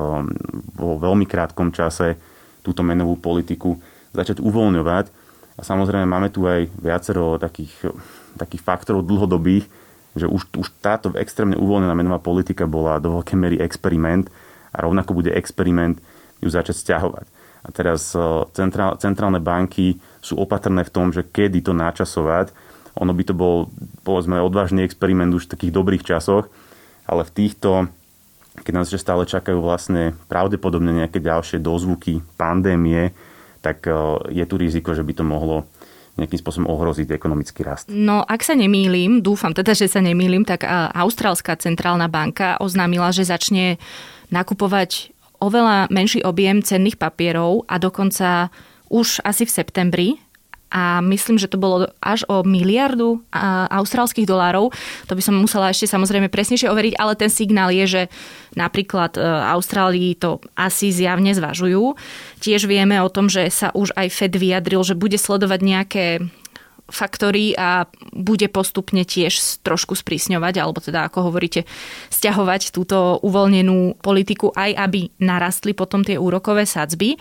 vo 0.78 0.95
veľmi 0.95 1.26
krátkom 1.26 1.75
čase 1.75 2.14
túto 2.62 2.87
menovú 2.87 3.19
politiku 3.19 3.83
začať 4.14 4.38
uvoľňovať. 4.38 5.11
A 5.59 5.61
samozrejme 5.66 6.07
máme 6.07 6.31
tu 6.31 6.47
aj 6.47 6.71
viacero 6.78 7.37
takých, 7.37 7.90
takých 8.38 8.62
faktorov 8.62 9.04
dlhodobých, 9.04 9.66
že 10.14 10.31
už, 10.31 10.54
už 10.54 10.66
táto 10.78 11.11
extrémne 11.19 11.59
uvoľnená 11.59 11.93
menová 11.99 12.23
politika 12.23 12.71
bola 12.71 13.02
do 13.02 13.19
veľkej 13.19 13.37
miery 13.37 13.57
experiment 13.59 14.31
a 14.71 14.87
rovnako 14.87 15.19
bude 15.19 15.35
experiment 15.35 15.99
ju 16.40 16.49
začať 16.49 16.78
stiahovať. 16.78 17.39
A 17.61 17.69
teraz 17.73 18.17
centrál, 18.57 18.97
centrálne 18.97 19.37
banky 19.37 20.00
sú 20.25 20.40
opatrné 20.40 20.81
v 20.85 20.93
tom, 20.93 21.12
že 21.12 21.26
kedy 21.29 21.61
to 21.61 21.76
načasovať. 21.76 22.57
Ono 22.97 23.12
by 23.12 23.23
to 23.23 23.35
bol, 23.37 23.69
povedzme, 24.02 24.40
odvážny 24.40 24.83
experiment 24.83 25.31
už 25.37 25.47
v 25.47 25.52
takých 25.57 25.73
dobrých 25.76 26.02
časoch, 26.02 26.49
ale 27.05 27.23
v 27.29 27.35
týchto, 27.37 27.93
keď 28.64 28.73
nás 28.73 28.88
ešte 28.88 29.05
stále 29.05 29.29
čakajú 29.29 29.61
vlastne 29.61 30.17
pravdepodobne 30.26 31.05
nejaké 31.05 31.21
ďalšie 31.21 31.61
dozvuky 31.61 32.25
pandémie, 32.40 33.12
tak 33.61 33.85
je 34.33 34.45
tu 34.49 34.55
riziko, 34.57 34.97
že 34.97 35.05
by 35.05 35.12
to 35.21 35.25
mohlo 35.25 35.69
nejakým 36.19 36.40
spôsobom 36.43 36.69
ohroziť 36.69 37.12
ekonomický 37.12 37.61
rast. 37.64 37.87
No, 37.88 38.25
ak 38.25 38.43
sa 38.45 38.57
nemýlim, 38.57 39.21
dúfam 39.21 39.52
teda, 39.52 39.73
že 39.73 39.88
sa 39.88 40.00
nemýlim, 40.00 40.45
tak 40.45 40.67
Austrálska 40.97 41.61
centrálna 41.61 42.09
banka 42.09 42.57
oznámila, 42.61 43.12
že 43.14 43.25
začne 43.25 43.76
nakupovať 44.29 45.14
oveľa 45.40 45.88
menší 45.88 46.23
objem 46.23 46.61
cenných 46.61 47.00
papierov 47.00 47.64
a 47.66 47.80
dokonca 47.80 48.52
už 48.92 49.25
asi 49.25 49.49
v 49.49 49.54
septembri 49.54 50.09
a 50.70 51.02
myslím, 51.02 51.35
že 51.35 51.50
to 51.50 51.59
bolo 51.59 51.90
až 51.99 52.23
o 52.30 52.47
miliardu 52.47 53.18
austrálskych 53.75 54.23
dolárov. 54.23 54.70
To 55.11 55.12
by 55.18 55.23
som 55.23 55.35
musela 55.35 55.75
ešte 55.75 55.90
samozrejme 55.90 56.30
presnejšie 56.30 56.70
overiť, 56.70 56.94
ale 56.94 57.18
ten 57.18 57.26
signál 57.26 57.75
je, 57.75 57.87
že 57.90 58.02
napríklad 58.54 59.18
e, 59.18 59.20
Austrálii 59.50 60.14
to 60.14 60.38
asi 60.54 60.94
zjavne 60.94 61.35
zvažujú. 61.35 61.99
Tiež 62.38 62.70
vieme 62.70 63.02
o 63.02 63.11
tom, 63.11 63.26
že 63.26 63.50
sa 63.50 63.75
už 63.75 63.90
aj 63.99 64.14
Fed 64.14 64.38
vyjadril, 64.38 64.87
že 64.87 64.94
bude 64.94 65.18
sledovať 65.18 65.61
nejaké 65.61 66.06
faktory 66.90 67.56
a 67.56 67.87
bude 68.12 68.50
postupne 68.52 69.06
tiež 69.06 69.62
trošku 69.64 69.97
sprísňovať, 69.97 70.54
alebo 70.61 70.82
teda 70.82 71.06
ako 71.09 71.30
hovoríte, 71.30 71.64
stiahovať 72.11 72.75
túto 72.75 73.16
uvoľnenú 73.23 74.02
politiku 74.02 74.50
aj 74.52 74.76
aby 74.76 75.11
narastli 75.23 75.73
potom 75.73 76.02
tie 76.02 76.18
úrokové 76.18 76.66
sadzby. 76.66 77.16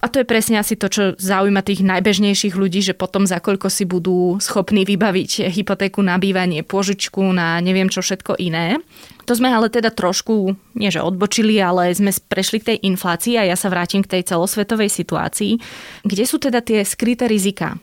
A 0.00 0.08
to 0.08 0.16
je 0.16 0.24
presne 0.24 0.56
asi 0.56 0.80
to, 0.80 0.88
čo 0.88 1.02
zaujíma 1.20 1.60
tých 1.60 1.84
najbežnejších 1.84 2.56
ľudí, 2.56 2.80
že 2.80 2.96
potom 2.96 3.28
za 3.28 3.36
koľko 3.36 3.68
si 3.68 3.84
budú 3.84 4.40
schopní 4.40 4.88
vybaviť 4.88 5.52
hypotéku 5.52 6.00
na 6.00 6.16
bývanie, 6.16 6.64
pôžičku 6.64 7.20
na 7.36 7.60
neviem 7.60 7.92
čo 7.92 8.00
všetko 8.00 8.40
iné. 8.40 8.80
To 9.28 9.36
sme 9.36 9.52
ale 9.52 9.68
teda 9.68 9.92
trošku, 9.92 10.56
nie 10.72 10.88
že 10.88 11.04
odbočili, 11.04 11.60
ale 11.60 11.92
sme 11.92 12.16
prešli 12.16 12.64
k 12.64 12.68
tej 12.72 12.78
inflácii 12.88 13.36
a 13.36 13.52
ja 13.52 13.56
sa 13.60 13.68
vrátim 13.68 14.00
k 14.00 14.18
tej 14.18 14.32
celosvetovej 14.32 14.88
situácii. 14.88 15.60
Kde 16.08 16.24
sú 16.24 16.40
teda 16.40 16.64
tie 16.64 16.80
skryté 16.80 17.28
rizika 17.28 17.76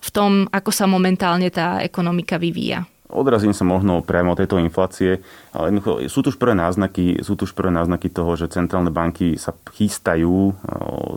v 0.00 0.10
tom, 0.10 0.30
ako 0.48 0.70
sa 0.72 0.88
momentálne 0.88 1.52
tá 1.52 1.84
ekonomika 1.84 2.40
vyvíja? 2.40 2.88
Odrazím 3.10 3.50
sa 3.50 3.66
možno 3.66 4.06
priamo 4.06 4.38
tejto 4.38 4.62
inflácie, 4.62 5.18
ale 5.50 5.74
sú 6.06 6.22
tu 6.22 6.30
už 6.30 6.38
prvé 6.38 6.54
náznaky, 6.54 7.18
sú 7.26 7.34
tu 7.34 7.42
už 7.42 7.58
prvé 7.58 7.74
náznaky 7.74 8.06
toho, 8.06 8.38
že 8.38 8.46
centrálne 8.46 8.94
banky 8.94 9.34
sa 9.34 9.50
chystajú 9.50 10.54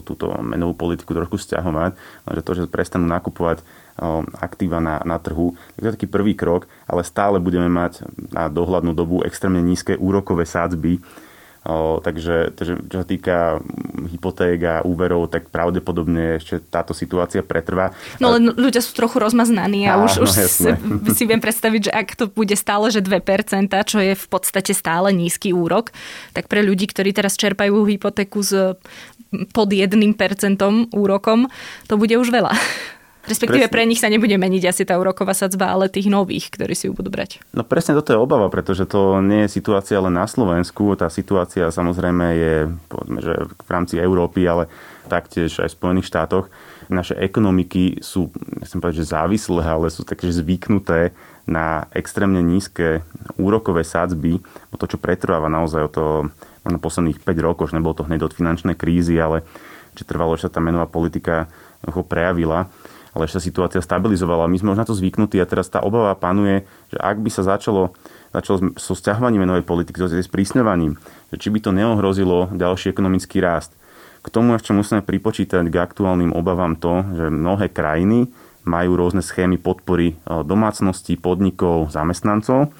túto 0.01 0.33
menovú 0.41 0.73
politiku 0.73 1.13
trošku 1.13 1.37
stiahovať, 1.37 1.93
že 2.33 2.41
to, 2.41 2.51
že 2.57 2.63
prestanú 2.65 3.05
nakupovať 3.05 3.61
aktíva 4.41 4.81
na, 4.81 5.05
na 5.05 5.21
trhu. 5.21 5.53
Tak 5.77 5.81
to 5.81 5.85
je 5.85 5.95
taký 6.01 6.07
prvý 6.09 6.33
krok, 6.33 6.65
ale 6.89 7.05
stále 7.05 7.37
budeme 7.37 7.69
mať 7.69 8.09
na 8.33 8.49
dohľadnú 8.49 8.97
dobu 8.97 9.21
extrémne 9.21 9.61
nízke 9.61 9.93
úrokové 9.93 10.49
sádzby, 10.49 10.97
O, 11.63 12.03
takže, 12.03 12.51
takže 12.59 12.75
čo 12.91 12.97
sa 12.99 13.07
týka 13.07 13.37
hypoték 14.11 14.59
a 14.67 14.75
úverov, 14.83 15.31
tak 15.31 15.47
pravdepodobne 15.47 16.35
ešte 16.35 16.59
táto 16.59 16.91
situácia 16.91 17.39
pretrvá. 17.39 17.95
No 18.19 18.35
len 18.35 18.51
ľudia 18.51 18.83
sú 18.83 18.91
trochu 18.91 19.23
rozmaznaní 19.23 19.87
a, 19.87 19.95
a 19.95 20.03
už, 20.03 20.27
už 20.27 20.31
si, 20.43 20.67
si 21.17 21.23
viem 21.23 21.39
predstaviť, 21.39 21.87
že 21.87 21.91
ak 21.95 22.07
to 22.19 22.25
bude 22.27 22.51
stále, 22.59 22.91
že 22.91 22.99
2%, 22.99 23.15
čo 23.87 23.97
je 24.03 24.11
v 24.11 24.27
podstate 24.27 24.75
stále 24.75 25.15
nízky 25.15 25.55
úrok, 25.55 25.95
tak 26.35 26.51
pre 26.51 26.59
ľudí, 26.59 26.83
ktorí 26.91 27.15
teraz 27.15 27.39
čerpajú 27.39 27.87
hypotéku 27.87 28.43
s 28.43 28.75
pod 29.55 29.69
1% 29.73 29.89
úrokom, 30.93 31.49
to 31.89 31.97
bude 31.97 32.13
už 32.13 32.29
veľa. 32.29 32.53
Respektíve 33.23 33.71
presne. 33.71 33.75
pre 33.75 33.83
nich 33.87 34.03
sa 34.03 34.11
nebude 34.11 34.35
meniť 34.35 34.63
asi 34.67 34.83
tá 34.83 34.99
úroková 34.99 35.31
sadzba, 35.31 35.71
ale 35.71 35.87
tých 35.87 36.11
nových, 36.11 36.51
ktorí 36.51 36.75
si 36.75 36.91
ju 36.91 36.93
budú 36.93 37.07
brať. 37.07 37.39
No 37.55 37.63
presne 37.63 37.95
toto 37.95 38.11
je 38.11 38.19
obava, 38.19 38.51
pretože 38.51 38.83
to 38.83 39.23
nie 39.23 39.47
je 39.47 39.55
situácia 39.55 39.95
len 40.03 40.11
na 40.11 40.27
Slovensku. 40.27 40.91
Tá 40.99 41.07
situácia 41.07 41.71
samozrejme 41.71 42.25
je 42.35 42.53
povedzme, 42.91 43.19
že 43.23 43.33
v 43.47 43.69
rámci 43.71 43.95
Európy, 43.95 44.43
ale 44.43 44.67
taktiež 45.07 45.63
aj 45.63 45.71
v 45.71 45.77
Spojených 45.79 46.09
štátoch. 46.11 46.51
Naše 46.91 47.15
ekonomiky 47.15 48.03
sú, 48.03 48.27
nechcem 48.59 48.83
povedať, 48.83 49.07
že 49.07 49.15
závislé, 49.15 49.63
ale 49.63 49.87
sú 49.87 50.03
také 50.03 50.27
zvyknuté 50.27 51.15
na 51.47 51.87
extrémne 51.95 52.43
nízke 52.43 53.07
úrokové 53.39 53.87
sadzby, 53.87 54.43
to, 54.75 54.85
čo 54.87 54.99
pretrváva 54.99 55.47
naozaj 55.47 55.81
o 55.87 55.91
to 55.91 56.05
možno 56.63 56.79
posledných 56.79 57.19
5 57.23 57.39
rokov, 57.39 57.71
že 57.71 57.79
nebolo 57.79 57.95
to 57.95 58.07
hneď 58.07 58.27
od 58.27 58.35
finančnej 58.35 58.75
krízy, 58.75 59.15
ale 59.19 59.47
že 59.95 60.07
trvalo, 60.07 60.35
že 60.35 60.47
sa 60.47 60.55
tá 60.55 60.59
menová 60.63 60.87
politika 60.87 61.47
prejavila 61.83 62.71
ale 63.13 63.29
ešte 63.29 63.49
situácia 63.49 63.79
stabilizovala. 63.79 64.49
My 64.49 64.57
sme 64.57 64.73
už 64.73 64.81
na 64.81 64.87
to 64.89 64.97
zvyknutí 64.97 65.37
a 65.37 65.49
teraz 65.49 65.69
tá 65.69 65.79
obava 65.81 66.13
panuje, 66.17 66.65
že 66.89 66.97
ak 66.97 67.21
by 67.21 67.29
sa 67.29 67.45
začalo, 67.45 67.93
začalo 68.33 68.73
so 68.75 68.93
stiahovaním 68.97 69.45
menovej 69.45 69.65
politiky, 69.65 70.01
so 70.01 70.09
sprísňovaním, 70.09 70.97
že 71.29 71.37
či 71.37 71.53
by 71.53 71.59
to 71.61 71.71
neohrozilo 71.71 72.49
ďalší 72.53 72.89
ekonomický 72.89 73.39
rast. 73.39 73.73
K 74.23 74.27
tomu 74.31 74.57
ešte 74.57 74.73
musíme 74.73 75.05
pripočítať 75.05 75.67
k 75.67 75.75
aktuálnym 75.77 76.33
obavám 76.33 76.79
to, 76.79 77.05
že 77.13 77.27
mnohé 77.29 77.69
krajiny 77.69 78.31
majú 78.63 78.95
rôzne 78.95 79.19
schémy 79.19 79.59
podpory 79.59 80.15
e, 80.15 80.31
domácností, 80.47 81.19
podnikov, 81.19 81.91
zamestnancov, 81.91 82.71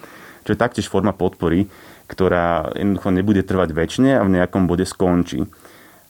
čo 0.48 0.50
je 0.56 0.60
taktiež 0.60 0.88
forma 0.88 1.12
podpory, 1.12 1.68
ktorá 2.08 2.72
jednoducho 2.76 3.10
nebude 3.12 3.42
trvať 3.44 3.76
väčšine 3.76 4.16
a 4.16 4.24
v 4.24 4.34
nejakom 4.40 4.68
bode 4.68 4.88
skončí. 4.88 5.44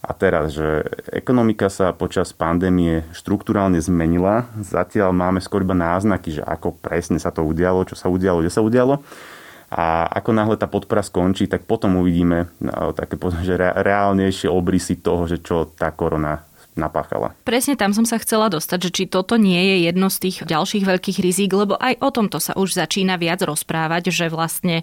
A 0.04 0.12
teraz, 0.12 0.52
že 0.52 0.84
ekonomika 1.16 1.72
sa 1.72 1.96
počas 1.96 2.36
pandémie 2.36 3.08
štruktúrálne 3.16 3.80
zmenila, 3.80 4.52
zatiaľ 4.60 5.16
máme 5.16 5.40
skôr 5.40 5.64
iba 5.64 5.72
náznaky, 5.72 6.38
že 6.40 6.44
ako 6.44 6.76
presne 6.76 7.24
sa 7.24 7.32
to 7.32 7.40
udialo, 7.48 7.88
čo 7.88 7.96
sa 7.96 8.12
udialo, 8.12 8.44
kde 8.44 8.52
sa 8.52 8.60
udialo. 8.60 9.00
A 9.74 10.06
ako 10.06 10.36
náhle 10.36 10.60
tá 10.60 10.68
podpora 10.68 11.02
skončí, 11.02 11.48
tak 11.48 11.64
potom 11.64 12.04
uvidíme 12.04 12.52
no, 12.60 12.92
také 12.92 13.16
že 13.48 13.56
reálnejšie 13.58 14.52
obrysy 14.52 15.00
toho, 15.00 15.24
že 15.24 15.40
čo 15.40 15.72
tá 15.72 15.96
korona 15.96 16.44
napáchala. 16.74 17.38
Presne 17.46 17.77
tam 17.77 17.94
som 17.94 18.06
sa 18.06 18.18
chcela 18.18 18.50
dostať, 18.50 18.80
že 18.89 18.94
či 18.94 19.03
toto 19.06 19.38
nie 19.38 19.60
je 19.60 19.75
jedno 19.89 20.10
z 20.10 20.18
tých 20.30 20.38
ďalších 20.46 20.84
veľkých 20.86 21.18
rizík, 21.22 21.51
lebo 21.53 21.77
aj 21.77 22.01
o 22.01 22.10
tomto 22.10 22.38
sa 22.42 22.58
už 22.58 22.75
začína 22.75 23.18
viac 23.18 23.42
rozprávať, 23.46 24.10
že 24.10 24.25
vlastne 24.30 24.82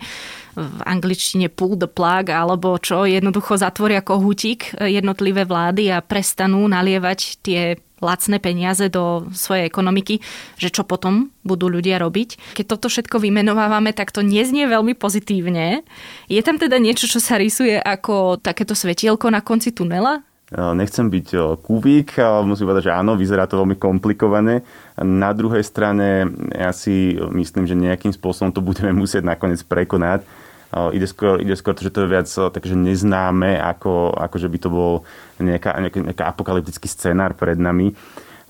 v 0.54 0.80
angličtine 0.86 1.50
pull 1.50 1.78
the 1.78 1.90
plug 1.90 2.30
alebo 2.30 2.78
čo, 2.78 3.06
jednoducho 3.06 3.58
zatvoria 3.58 4.02
kohútik 4.02 4.74
jednotlivé 4.78 5.46
vlády 5.46 5.90
a 5.90 6.02
prestanú 6.02 6.66
nalievať 6.66 7.42
tie 7.42 7.78
lacné 8.00 8.40
peniaze 8.40 8.88
do 8.88 9.28
svojej 9.30 9.68
ekonomiky, 9.68 10.24
že 10.56 10.72
čo 10.72 10.88
potom 10.88 11.28
budú 11.44 11.68
ľudia 11.68 12.00
robiť. 12.00 12.56
Keď 12.56 12.64
toto 12.64 12.88
všetko 12.88 13.20
vymenovávame, 13.20 13.92
tak 13.92 14.08
to 14.08 14.24
neznie 14.24 14.64
veľmi 14.64 14.96
pozitívne. 14.96 15.84
Je 16.26 16.40
tam 16.40 16.56
teda 16.56 16.80
niečo, 16.80 17.04
čo 17.04 17.20
sa 17.20 17.36
rysuje 17.36 17.76
ako 17.76 18.40
takéto 18.40 18.72
svetielko 18.72 19.28
na 19.28 19.44
konci 19.44 19.76
tunela? 19.76 20.24
Nechcem 20.50 21.06
byť 21.06 21.62
kubík, 21.62 22.18
ale 22.18 22.42
musím 22.42 22.66
povedať, 22.66 22.90
že 22.90 22.96
áno, 22.98 23.14
vyzerá 23.14 23.46
to 23.46 23.62
veľmi 23.62 23.78
komplikované. 23.78 24.66
Na 24.98 25.30
druhej 25.30 25.62
strane 25.62 26.26
ja 26.50 26.74
si 26.74 27.14
myslím, 27.14 27.70
že 27.70 27.78
nejakým 27.78 28.10
spôsobom 28.10 28.50
to 28.50 28.58
budeme 28.58 28.90
musieť 29.02 29.22
nakoniec 29.22 29.62
prekonať. 29.62 30.26
Ide 30.70 31.06
skôr, 31.06 31.38
ide 31.38 31.54
skôr 31.54 31.74
to, 31.74 31.86
že 31.86 31.94
to 31.94 32.06
je 32.06 32.12
viac 32.14 32.26
takže 32.26 32.74
neznáme, 32.78 33.58
ako, 33.58 34.14
ako 34.14 34.36
že 34.38 34.50
by 34.50 34.58
to 34.58 34.68
bol 34.70 34.92
nejaká, 35.38 35.78
nejaký, 35.82 35.98
nejaký 36.10 36.22
apokalyptický 36.26 36.86
scenár 36.90 37.34
pred 37.38 37.58
nami. 37.58 37.94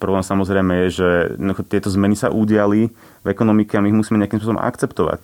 Problém 0.01 0.25
samozrejme 0.25 0.89
je, 0.89 1.05
že 1.05 1.09
tieto 1.69 1.93
zmeny 1.93 2.17
sa 2.17 2.33
udiali 2.33 2.89
v 3.25 3.27
ekonomike 3.29 3.77
a 3.77 3.85
my 3.85 3.93
ich 3.93 3.99
musíme 4.01 4.17
nejakým 4.21 4.41
spôsobom 4.41 4.61
akceptovať 4.61 5.21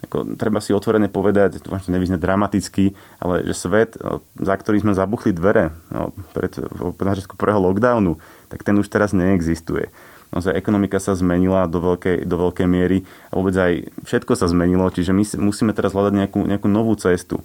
ako, 0.00 0.36
treba 0.40 0.64
si 0.64 0.72
otvorene 0.72 1.12
povedať, 1.12 1.60
to 1.60 1.68
nevyzne 1.92 2.16
dramaticky, 2.16 2.96
ale 3.20 3.44
že 3.44 3.52
svet, 3.52 4.00
za 4.40 4.54
ktorý 4.56 4.80
sme 4.80 4.96
zabuchli 4.96 5.36
dvere 5.36 5.76
no, 5.92 6.16
pred, 6.32 6.56
začiatku 6.96 7.36
prvého 7.36 7.60
lockdownu, 7.60 8.16
tak 8.48 8.64
ten 8.64 8.76
už 8.80 8.88
teraz 8.88 9.12
neexistuje. 9.12 9.92
Naozaj 10.30 10.54
ekonomika 10.54 11.02
sa 11.02 11.18
zmenila 11.18 11.66
do 11.66 11.82
veľkej, 11.82 12.22
do 12.22 12.36
veľkej 12.38 12.66
miery 12.70 13.02
a 13.28 13.32
vôbec 13.34 13.54
aj 13.58 13.72
všetko 14.06 14.38
sa 14.38 14.46
zmenilo, 14.46 14.86
čiže 14.88 15.10
my 15.10 15.26
musíme 15.42 15.74
teraz 15.74 15.90
hľadať 15.90 16.14
nejakú, 16.14 16.40
nejakú 16.46 16.68
novú 16.70 16.94
cestu. 16.94 17.42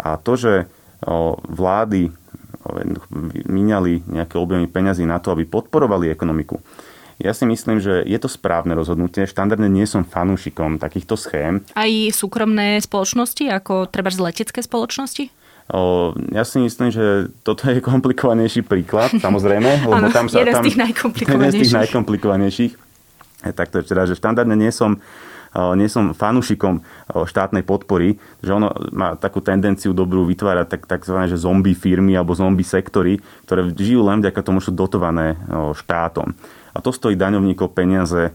A 0.00 0.16
to, 0.16 0.40
že 0.40 0.52
o, 1.04 1.36
vlády 1.44 2.08
míňali 3.46 4.06
nejaké 4.08 4.40
objemy 4.40 4.64
peňazí 4.64 5.04
na 5.04 5.20
to, 5.20 5.34
aby 5.34 5.44
podporovali 5.44 6.08
ekonomiku, 6.08 6.62
ja 7.22 7.32
si 7.32 7.46
myslím, 7.46 7.78
že 7.78 8.02
je 8.02 8.18
to 8.18 8.26
správne 8.26 8.74
rozhodnutie. 8.74 9.30
Štandardne 9.30 9.70
nie 9.70 9.86
som 9.86 10.02
fanúšikom 10.02 10.82
takýchto 10.82 11.14
schém. 11.14 11.62
Aj 11.78 11.90
súkromné 12.10 12.82
spoločnosti, 12.82 13.46
ako 13.46 13.86
treba 13.86 14.10
z 14.10 14.18
letecké 14.18 14.58
spoločnosti? 14.58 15.30
O, 15.70 16.10
ja 16.34 16.42
si 16.42 16.58
myslím, 16.58 16.90
že 16.90 17.30
toto 17.46 17.70
je 17.70 17.78
komplikovanejší 17.78 18.66
príklad, 18.66 19.14
samozrejme. 19.14 19.80
Lebo 19.94 20.10
tam 20.10 20.26
sa, 20.26 20.42
jeden 20.42 20.58
tam, 20.58 20.66
z 20.66 20.74
tých 20.74 20.78
najkomplikovanejších. 20.82 21.54
Jeden 21.54 21.62
z 21.62 21.62
tých 21.62 21.78
najkomplikovanejších. 21.86 22.72
Tak 23.54 23.70
to 23.70 23.76
je 23.80 23.84
teda, 23.86 24.02
že 24.10 24.18
štandardne 24.18 24.58
nie 24.58 24.74
som 24.74 24.98
nie 25.76 25.84
som 25.84 26.16
fanúšikom 26.16 26.80
štátnej 27.12 27.60
podpory, 27.60 28.16
že 28.40 28.56
ono 28.56 28.72
má 28.88 29.20
takú 29.20 29.44
tendenciu 29.44 29.92
dobrú 29.92 30.24
vytvárať 30.24 30.64
tak, 30.64 30.82
takzvané 30.88 31.28
že 31.28 31.36
zombie 31.36 31.76
firmy 31.76 32.16
alebo 32.16 32.32
zombie 32.32 32.64
sektory, 32.64 33.20
ktoré 33.44 33.68
žijú 33.76 34.00
len 34.00 34.24
vďaka 34.24 34.40
tomu, 34.40 34.64
sú 34.64 34.72
dotované 34.72 35.36
štátom. 35.76 36.32
A 36.72 36.78
to 36.80 36.90
stojí 36.90 37.14
daňovníkov 37.16 37.72
peniaze 37.76 38.32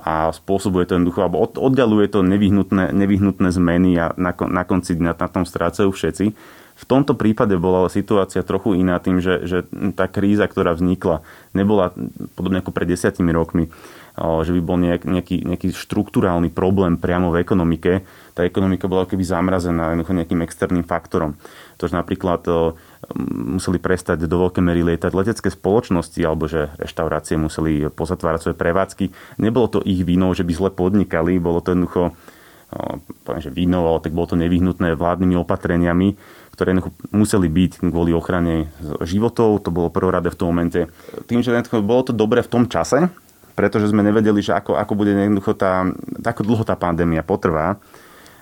a 0.00 0.32
spôsobuje 0.32 0.88
to 0.88 0.96
jednoducho, 0.96 1.20
alebo 1.20 1.44
oddialuje 1.44 2.08
to 2.08 2.24
nevyhnutné, 2.24 2.94
nevyhnutné 2.94 3.48
zmeny 3.52 4.00
a 4.00 4.16
na, 4.16 4.32
na 4.32 4.62
konci 4.64 4.96
dňa 4.96 5.12
na 5.18 5.28
tom 5.28 5.44
strácajú 5.44 5.92
všetci. 5.92 6.26
V 6.80 6.88
tomto 6.88 7.12
prípade 7.12 7.52
bola 7.60 7.84
ale 7.84 7.90
situácia 7.92 8.40
trochu 8.40 8.80
iná 8.80 8.96
tým, 8.96 9.20
že, 9.20 9.44
že 9.44 9.68
tá 9.92 10.08
kríza, 10.08 10.48
ktorá 10.48 10.72
vznikla, 10.72 11.20
nebola 11.52 11.92
podobne 12.32 12.64
ako 12.64 12.72
pred 12.72 12.88
desiatimi 12.88 13.28
rokmi, 13.36 13.68
že 14.20 14.52
by 14.52 14.60
bol 14.60 14.76
nejak, 14.76 15.08
nejaký, 15.08 15.48
nejaký 15.48 15.72
štruktúrálny 15.72 16.52
problém 16.52 17.00
priamo 17.00 17.32
v 17.32 17.40
ekonomike. 17.40 18.04
Tá 18.36 18.44
ekonomika 18.44 18.84
bola 18.84 19.08
keby 19.08 19.24
zamrazená 19.24 19.96
nejakým 19.96 20.44
externým 20.44 20.84
faktorom. 20.84 21.40
To, 21.80 21.88
napríklad 21.88 22.44
museli 23.56 23.80
prestať 23.80 24.28
do 24.28 24.36
veľkej 24.36 24.60
mery 24.60 24.84
lietať 24.84 25.16
letecké 25.16 25.48
spoločnosti 25.48 26.20
alebo 26.20 26.44
že 26.44 26.68
reštaurácie 26.76 27.40
museli 27.40 27.88
pozatvárať 27.88 28.40
svoje 28.44 28.56
prevádzky. 28.60 29.04
Nebolo 29.40 29.66
to 29.72 29.78
ich 29.88 30.04
vinou, 30.04 30.36
že 30.36 30.44
by 30.44 30.52
zle 30.52 30.70
podnikali, 30.70 31.40
bolo 31.40 31.64
to 31.64 31.72
jednoducho 31.72 32.12
poviem, 33.26 33.42
že 33.42 33.50
vinou, 33.50 33.82
ale 33.82 33.98
tak 33.98 34.14
bolo 34.14 34.30
to 34.30 34.38
nevyhnutné 34.38 34.94
vládnymi 34.94 35.34
opatreniami, 35.42 36.14
ktoré 36.54 36.78
museli 37.10 37.50
byť 37.50 37.82
kvôli 37.90 38.14
ochrane 38.14 38.70
životov. 39.02 39.66
To 39.66 39.74
bolo 39.74 39.90
prvoradé 39.90 40.30
v 40.30 40.38
tom 40.38 40.54
momente. 40.54 40.86
Tým, 41.26 41.42
že 41.42 41.50
bolo 41.82 42.06
to 42.06 42.12
dobré 42.14 42.46
v 42.46 42.52
tom 42.52 42.70
čase, 42.70 43.10
pretože 43.60 43.92
sme 43.92 44.00
nevedeli, 44.00 44.40
že 44.40 44.56
ako, 44.56 44.80
ako 44.80 44.96
bude 44.96 45.12
jednoducho 45.12 45.52
tá, 45.52 45.84
ako 46.24 46.40
dlho 46.48 46.64
tá 46.64 46.72
pandémia 46.80 47.20
potrvá 47.20 47.76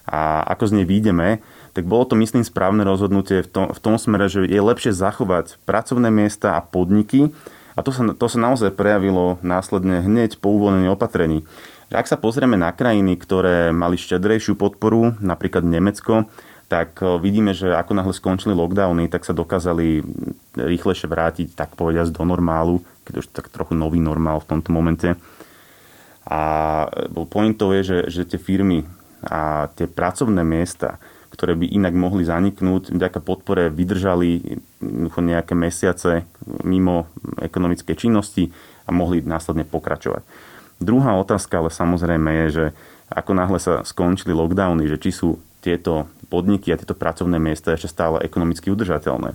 a 0.06 0.46
ako 0.54 0.70
z 0.70 0.74
nej 0.78 0.86
výjdeme, 0.86 1.42
tak 1.74 1.90
bolo 1.90 2.06
to, 2.06 2.14
myslím, 2.14 2.46
správne 2.46 2.86
rozhodnutie 2.86 3.42
v 3.42 3.50
tom, 3.50 3.66
v 3.74 3.78
tom 3.82 3.98
smere, 3.98 4.30
že 4.30 4.46
je 4.46 4.62
lepšie 4.62 4.94
zachovať 4.94 5.58
pracovné 5.66 6.06
miesta 6.14 6.54
a 6.54 6.62
podniky, 6.62 7.34
a 7.74 7.82
to 7.82 7.90
sa, 7.90 8.06
to 8.14 8.26
sa 8.30 8.38
naozaj 8.38 8.78
prejavilo 8.78 9.42
následne 9.42 10.06
hneď 10.06 10.38
po 10.38 10.54
uvoľnení 10.54 10.86
opatrení. 10.90 11.42
Ak 11.90 12.06
sa 12.06 12.14
pozrieme 12.14 12.54
na 12.54 12.70
krajiny, 12.70 13.18
ktoré 13.18 13.74
mali 13.74 13.98
štedrejšiu 13.98 14.54
podporu, 14.54 15.18
napríklad 15.18 15.66
Nemecko, 15.66 16.30
tak 16.70 17.00
e, 17.00 17.16
vidíme, 17.18 17.54
že 17.54 17.74
ako 17.74 17.92
náhle 17.94 18.14
skončili 18.14 18.52
lockdowny, 18.54 19.06
tak 19.08 19.24
sa 19.24 19.34
dokázali 19.34 20.04
rýchlejšie 20.54 21.08
vrátiť, 21.08 21.48
tak 21.54 21.74
povediať, 21.74 22.12
do 22.12 22.22
normálu, 22.28 22.84
keď 23.08 23.24
už 23.24 23.32
tak 23.32 23.48
trochu 23.48 23.72
nový 23.72 23.96
normál 23.96 24.44
v 24.44 24.48
tomto 24.52 24.68
momente. 24.68 25.16
A 26.28 26.40
pointou 27.32 27.72
je, 27.72 27.82
že, 27.82 27.98
že 28.12 28.28
tie 28.28 28.36
firmy 28.36 28.84
a 29.24 29.72
tie 29.72 29.88
pracovné 29.88 30.44
miesta, 30.44 31.00
ktoré 31.32 31.56
by 31.56 31.72
inak 31.72 31.96
mohli 31.96 32.28
zaniknúť, 32.28 32.92
vďaka 32.92 33.24
podpore 33.24 33.72
vydržali 33.72 34.60
nejaké 35.18 35.56
mesiace 35.56 36.28
mimo 36.62 37.08
ekonomickej 37.40 37.96
činnosti 37.96 38.52
a 38.84 38.92
mohli 38.92 39.24
následne 39.24 39.64
pokračovať. 39.64 40.22
Druhá 40.78 41.16
otázka 41.16 41.64
ale 41.64 41.72
samozrejme 41.72 42.30
je, 42.44 42.46
že 42.52 42.66
ako 43.08 43.32
náhle 43.32 43.58
sa 43.58 43.80
skončili 43.82 44.36
lockdowny, 44.36 44.84
že 44.84 45.00
či 45.00 45.10
sú 45.10 45.40
tieto 45.64 46.06
podniky 46.28 46.70
a 46.70 46.78
tieto 46.78 46.94
pracovné 46.94 47.40
miesta 47.40 47.72
ešte 47.72 47.88
stále 47.88 48.20
ekonomicky 48.22 48.68
udržateľné. 48.68 49.34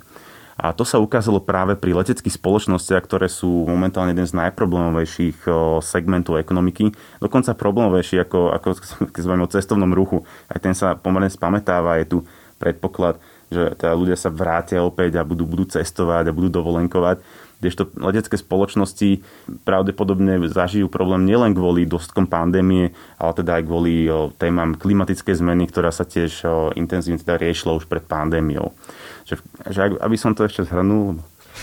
A 0.54 0.70
to 0.70 0.86
sa 0.86 1.02
ukázalo 1.02 1.42
práve 1.42 1.74
pri 1.74 1.98
leteckých 1.98 2.38
spoločnostiach, 2.38 3.04
ktoré 3.04 3.26
sú 3.26 3.66
momentálne 3.66 4.14
jeden 4.14 4.30
z 4.30 4.38
najproblémovejších 4.38 5.50
segmentov 5.82 6.38
ekonomiky. 6.38 6.94
Dokonca 7.18 7.58
problémovejší 7.58 8.22
ako, 8.22 8.54
ako 8.54 8.68
keď 9.10 9.22
sa 9.26 9.34
o 9.34 9.50
cestovnom 9.50 9.92
ruchu. 9.98 10.22
Aj 10.48 10.62
ten 10.62 10.78
sa 10.78 10.94
pomerne 10.94 11.34
spamätáva, 11.34 11.98
je 12.02 12.06
tu 12.06 12.18
predpoklad, 12.62 13.18
že 13.50 13.74
teda 13.76 13.98
ľudia 13.98 14.14
sa 14.14 14.30
vrátia 14.30 14.86
opäť 14.86 15.18
a 15.18 15.26
budú, 15.26 15.50
budú 15.50 15.66
cestovať 15.74 16.30
a 16.30 16.36
budú 16.36 16.54
dovolenkovať 16.54 17.20
kdežto 17.64 17.96
letecké 17.96 18.36
spoločnosti 18.36 19.24
pravdepodobne 19.64 20.36
zažijú 20.52 20.92
problém 20.92 21.24
nielen 21.24 21.56
kvôli 21.56 21.88
dostkom 21.88 22.28
pandémie, 22.28 22.92
ale 23.16 23.32
teda 23.40 23.56
aj 23.56 23.64
kvôli 23.64 24.12
témam 24.36 24.76
klimatickej 24.76 25.40
zmeny, 25.40 25.72
ktorá 25.72 25.88
sa 25.96 26.04
tiež 26.04 26.44
intenzívne 26.76 27.24
teda 27.24 27.40
riešila 27.40 27.80
už 27.80 27.88
pred 27.88 28.04
pandémiou. 28.04 28.76
Že, 29.24 29.36
že 29.72 29.80
aby 30.00 30.16
som 30.20 30.36
to 30.36 30.44
ešte 30.44 30.68
zhrnul. 30.68 31.20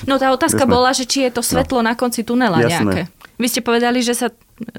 No 0.09 0.15
tá 0.17 0.33
otázka 0.33 0.65
Jasné. 0.65 0.73
bola, 0.73 0.91
že 0.97 1.05
či 1.05 1.29
je 1.29 1.33
to 1.35 1.43
svetlo 1.43 1.83
no. 1.83 1.91
na 1.91 1.95
konci 1.99 2.25
tunela 2.25 2.63
Jasné. 2.63 2.73
nejaké. 2.73 3.03
Vy 3.41 3.47
ste 3.49 3.61
povedali, 3.65 4.05
že 4.05 4.13
sa 4.13 4.29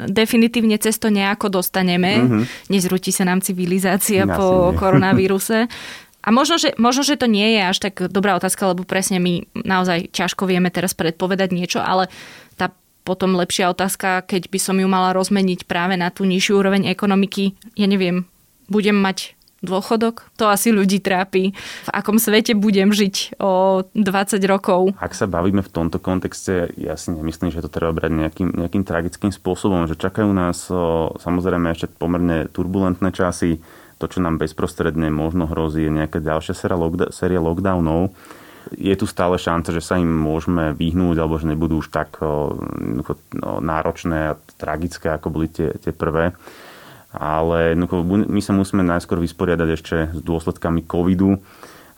definitívne 0.05 0.77
cez 0.77 1.01
to 1.01 1.09
nejako 1.09 1.49
dostaneme. 1.49 2.21
Mm-hmm. 2.21 2.43
Nezrúti 2.69 3.09
sa 3.09 3.25
nám 3.25 3.41
civilizácia 3.41 4.23
Jasne. 4.23 4.37
po 4.37 4.71
koronavíruse. 4.77 5.65
A 6.21 6.29
možno 6.29 6.61
že, 6.61 6.77
možno, 6.77 7.01
že 7.01 7.17
to 7.17 7.25
nie 7.25 7.57
je 7.57 7.61
až 7.65 7.77
tak 7.81 8.13
dobrá 8.13 8.37
otázka, 8.37 8.69
lebo 8.69 8.85
presne 8.85 9.17
my 9.17 9.49
naozaj 9.57 10.13
ťažko 10.13 10.45
vieme 10.45 10.69
teraz 10.69 10.93
predpovedať 10.93 11.49
niečo, 11.49 11.81
ale 11.81 12.13
tá 12.61 12.69
potom 13.01 13.33
lepšia 13.33 13.73
otázka, 13.73 14.21
keď 14.29 14.53
by 14.53 14.59
som 14.61 14.77
ju 14.77 14.85
mala 14.85 15.17
rozmeniť 15.17 15.65
práve 15.65 15.97
na 15.97 16.13
tú 16.13 16.29
nižšiu 16.29 16.61
úroveň 16.61 16.93
ekonomiky, 16.93 17.57
ja 17.73 17.89
neviem, 17.89 18.29
budem 18.69 18.93
mať 18.93 19.33
dôchodok? 19.61 20.33
To 20.41 20.49
asi 20.49 20.73
ľudí 20.73 20.99
trápi. 20.99 21.53
V 21.87 21.89
akom 21.93 22.17
svete 22.17 22.57
budem 22.57 22.89
žiť 22.89 23.37
o 23.37 23.85
20 23.93 24.41
rokov? 24.49 24.97
Ak 24.97 25.13
sa 25.13 25.29
bavíme 25.29 25.61
v 25.61 25.71
tomto 25.71 26.01
kontexte, 26.01 26.73
ja 26.75 26.97
si 26.97 27.13
nemyslím, 27.13 27.53
že 27.53 27.61
to 27.61 27.69
treba 27.69 27.93
brať 27.93 28.11
nejakým, 28.11 28.49
nejakým 28.57 28.83
tragickým 28.83 29.31
spôsobom, 29.31 29.85
že 29.85 29.95
čakajú 29.95 30.29
nás 30.33 30.67
o, 30.73 31.13
samozrejme 31.21 31.71
ešte 31.71 31.93
pomerne 31.93 32.49
turbulentné 32.49 33.13
časy. 33.13 33.61
To, 34.01 34.09
čo 34.09 34.17
nám 34.17 34.41
bezprostredne 34.41 35.13
možno 35.13 35.45
hrozí, 35.45 35.85
je 35.85 35.93
nejaká 35.93 36.17
ďalšia 36.17 36.57
séria, 37.13 37.37
lockdownov. 37.37 38.09
Je 38.73 38.93
tu 38.97 39.05
stále 39.05 39.37
šanca, 39.37 39.77
že 39.77 39.81
sa 39.81 40.01
im 40.01 40.09
môžeme 40.09 40.73
vyhnúť, 40.73 41.21
alebo 41.21 41.37
že 41.37 41.49
nebudú 41.49 41.85
už 41.85 41.93
tak 41.93 42.17
náročné 43.61 44.33
a 44.33 44.37
tragické, 44.57 45.13
ako 45.13 45.27
boli 45.29 45.53
tie, 45.53 45.77
tie 45.77 45.93
prvé 45.93 46.33
ale 47.11 47.75
my 47.75 48.41
sa 48.41 48.55
musíme 48.55 48.87
najskôr 48.87 49.19
vysporiadať 49.19 49.69
ešte 49.75 49.95
s 50.15 50.19
dôsledkami 50.23 50.87
covidu 50.87 51.43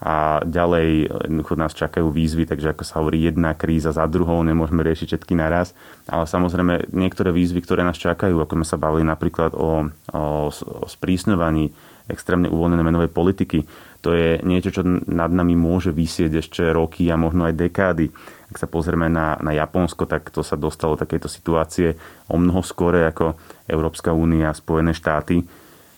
a 0.04 0.44
ďalej 0.44 1.08
jednoducho 1.08 1.56
nás 1.56 1.72
čakajú 1.72 2.12
výzvy, 2.12 2.44
takže 2.44 2.76
ako 2.76 2.84
sa 2.84 3.00
hovorí, 3.00 3.24
jedna 3.24 3.56
kríza 3.56 3.96
za 3.96 4.04
druhou, 4.12 4.44
nemôžeme 4.44 4.84
riešiť 4.84 5.16
všetky 5.16 5.34
naraz, 5.40 5.72
ale 6.12 6.28
samozrejme 6.28 6.92
niektoré 6.92 7.32
výzvy, 7.32 7.64
ktoré 7.64 7.88
nás 7.88 7.96
čakajú, 7.96 8.36
ako 8.36 8.60
sme 8.60 8.68
sa 8.68 8.76
bavili 8.76 9.08
napríklad 9.08 9.56
o, 9.56 9.88
o, 10.12 10.52
o 10.52 10.86
sprísňovaní 10.92 11.72
extrémne 12.12 12.52
uvoľnené 12.52 12.84
menovej 12.84 13.16
politiky, 13.16 13.64
to 14.04 14.12
je 14.12 14.44
niečo, 14.44 14.76
čo 14.76 14.84
nad 15.08 15.32
nami 15.32 15.56
môže 15.56 15.96
vysieť 15.96 16.44
ešte 16.44 16.60
roky 16.76 17.08
a 17.08 17.16
možno 17.16 17.48
aj 17.48 17.56
dekády. 17.56 18.12
Ak 18.52 18.60
sa 18.60 18.68
pozrieme 18.68 19.08
na, 19.08 19.40
na 19.40 19.56
Japonsko, 19.56 20.04
tak 20.04 20.28
to 20.28 20.44
sa 20.44 20.60
dostalo 20.60 21.00
takéto 21.00 21.32
situácie 21.32 21.96
o 22.28 22.36
mnoho 22.36 22.60
skore 22.60 23.08
ako 23.08 23.40
Európska 23.64 24.12
únia 24.12 24.52
a 24.52 24.60
Spojené 24.60 24.92
štáty. 24.92 25.48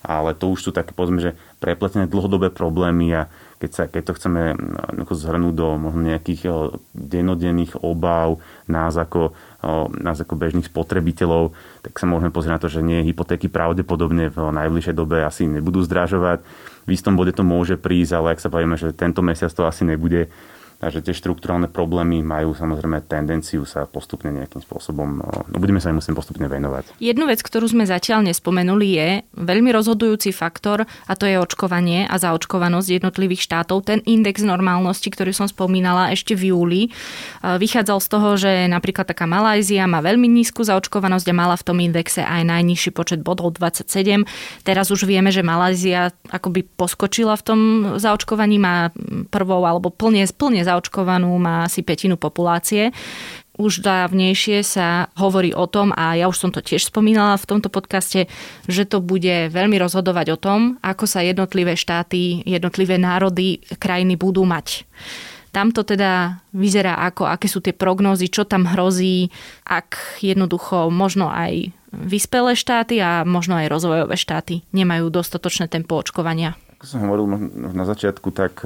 Ale 0.06 0.38
to 0.38 0.54
už 0.54 0.70
sú 0.70 0.72
také, 0.72 0.94
povedzme, 0.94 1.18
že 1.18 1.34
prepletené 1.58 2.06
dlhodobé 2.06 2.54
problémy 2.54 3.10
a 3.10 3.26
keď, 3.66 3.72
sa, 3.74 3.84
keď 3.90 4.04
to 4.06 4.16
chceme 4.22 4.54
mm, 4.54 5.10
zhrnúť 5.10 5.54
do 5.58 5.68
možno 5.82 6.06
nejakých 6.06 6.46
denodenných 6.94 7.82
obáv 7.82 8.38
nás 8.70 8.94
ako, 8.94 9.34
nás 9.98 10.22
ako 10.22 10.38
bežných 10.38 10.70
spotrebiteľov, 10.70 11.58
tak 11.82 11.98
sa 11.98 12.06
môžeme 12.06 12.30
pozrieť 12.30 12.54
na 12.54 12.62
to, 12.62 12.70
že 12.70 12.86
nie, 12.86 13.02
hypotéky 13.02 13.50
pravdepodobne 13.50 14.30
v 14.30 14.38
najbližšej 14.54 14.94
dobe 14.94 15.26
asi 15.26 15.50
nebudú 15.50 15.82
zdražovať. 15.82 16.46
V 16.86 16.94
istom 16.94 17.18
bode 17.18 17.34
to 17.34 17.42
môže 17.42 17.82
prísť, 17.82 18.14
ale 18.14 18.28
ak 18.38 18.44
sa 18.46 18.54
bavíme, 18.54 18.78
že 18.78 18.94
tento 18.94 19.26
mesiac 19.26 19.50
to 19.50 19.66
asi 19.66 19.82
nebude, 19.82 20.30
Takže 20.76 21.00
tie 21.08 21.16
štruktúrálne 21.16 21.72
problémy 21.72 22.20
majú 22.20 22.52
samozrejme 22.52 23.08
tendenciu 23.08 23.64
sa 23.64 23.88
postupne 23.88 24.28
nejakým 24.36 24.60
spôsobom, 24.60 25.24
no, 25.24 25.28
no 25.48 25.58
budeme 25.58 25.80
sa 25.80 25.90
im 25.94 26.04
musím 26.04 26.20
postupne 26.20 26.52
venovať. 26.52 27.00
Jednu 27.00 27.32
vec, 27.32 27.40
ktorú 27.40 27.72
sme 27.72 27.88
zatiaľ 27.88 28.28
nespomenuli, 28.28 28.88
je 28.92 29.10
veľmi 29.40 29.72
rozhodujúci 29.72 30.36
faktor 30.36 30.84
a 30.84 31.14
to 31.16 31.24
je 31.24 31.40
očkovanie 31.40 32.04
a 32.04 32.20
zaočkovanosť 32.20 33.00
jednotlivých 33.00 33.48
štátov. 33.48 33.88
Ten 33.88 34.04
index 34.04 34.44
normálnosti, 34.44 35.08
ktorý 35.08 35.32
som 35.32 35.48
spomínala 35.48 36.12
ešte 36.12 36.36
v 36.36 36.52
júli, 36.52 36.82
e, 36.84 36.90
vychádzal 37.56 37.98
z 38.04 38.08
toho, 38.12 38.30
že 38.36 38.52
napríklad 38.68 39.08
taká 39.08 39.24
Malajzia 39.24 39.88
má 39.88 40.04
veľmi 40.04 40.28
nízku 40.28 40.68
zaočkovanosť 40.68 41.32
a 41.32 41.36
mala 41.38 41.56
v 41.56 41.64
tom 41.64 41.78
indexe 41.80 42.20
aj 42.20 42.44
najnižší 42.44 42.92
počet 42.92 43.24
bodov 43.24 43.56
27. 43.56 44.28
Teraz 44.68 44.92
už 44.92 45.08
vieme, 45.08 45.32
že 45.32 45.40
Malajzia 45.40 46.12
akoby 46.28 46.68
poskočila 46.68 47.40
v 47.40 47.44
tom 47.48 47.60
zaočkovaní, 47.96 48.60
má 48.60 48.92
prvou 49.32 49.64
alebo 49.64 49.88
plne, 49.88 50.28
plne 50.36 50.65
zaočkovanú 50.66 51.30
má 51.38 51.70
asi 51.70 51.86
petinu 51.86 52.18
populácie. 52.18 52.90
Už 53.56 53.80
dávnejšie 53.80 54.68
sa 54.68 55.08
hovorí 55.16 55.56
o 55.56 55.64
tom, 55.64 55.96
a 55.96 56.20
ja 56.20 56.28
už 56.28 56.36
som 56.36 56.52
to 56.52 56.60
tiež 56.60 56.92
spomínala 56.92 57.40
v 57.40 57.48
tomto 57.48 57.72
podcaste, 57.72 58.28
že 58.68 58.84
to 58.84 59.00
bude 59.00 59.48
veľmi 59.54 59.80
rozhodovať 59.80 60.28
o 60.36 60.38
tom, 60.42 60.60
ako 60.84 61.08
sa 61.08 61.24
jednotlivé 61.24 61.80
štáty, 61.80 62.44
jednotlivé 62.44 63.00
národy, 63.00 63.64
krajiny 63.80 64.20
budú 64.20 64.44
mať. 64.44 64.84
Tam 65.56 65.72
to 65.72 65.88
teda 65.88 66.44
vyzerá 66.52 67.00
ako, 67.08 67.32
aké 67.32 67.48
sú 67.48 67.64
tie 67.64 67.72
prognózy, 67.72 68.28
čo 68.28 68.44
tam 68.44 68.68
hrozí, 68.68 69.32
ak 69.64 70.20
jednoducho 70.20 70.92
možno 70.92 71.32
aj 71.32 71.72
vyspelé 71.96 72.60
štáty 72.60 73.00
a 73.00 73.24
možno 73.24 73.56
aj 73.56 73.72
rozvojové 73.72 74.20
štáty 74.20 74.68
nemajú 74.76 75.08
dostatočné 75.08 75.72
tempo 75.72 75.96
očkovania. 75.96 76.60
Ako 76.86 77.02
som 77.02 77.10
hovoril 77.10 77.50
na 77.74 77.82
začiatku, 77.82 78.30
tak 78.30 78.62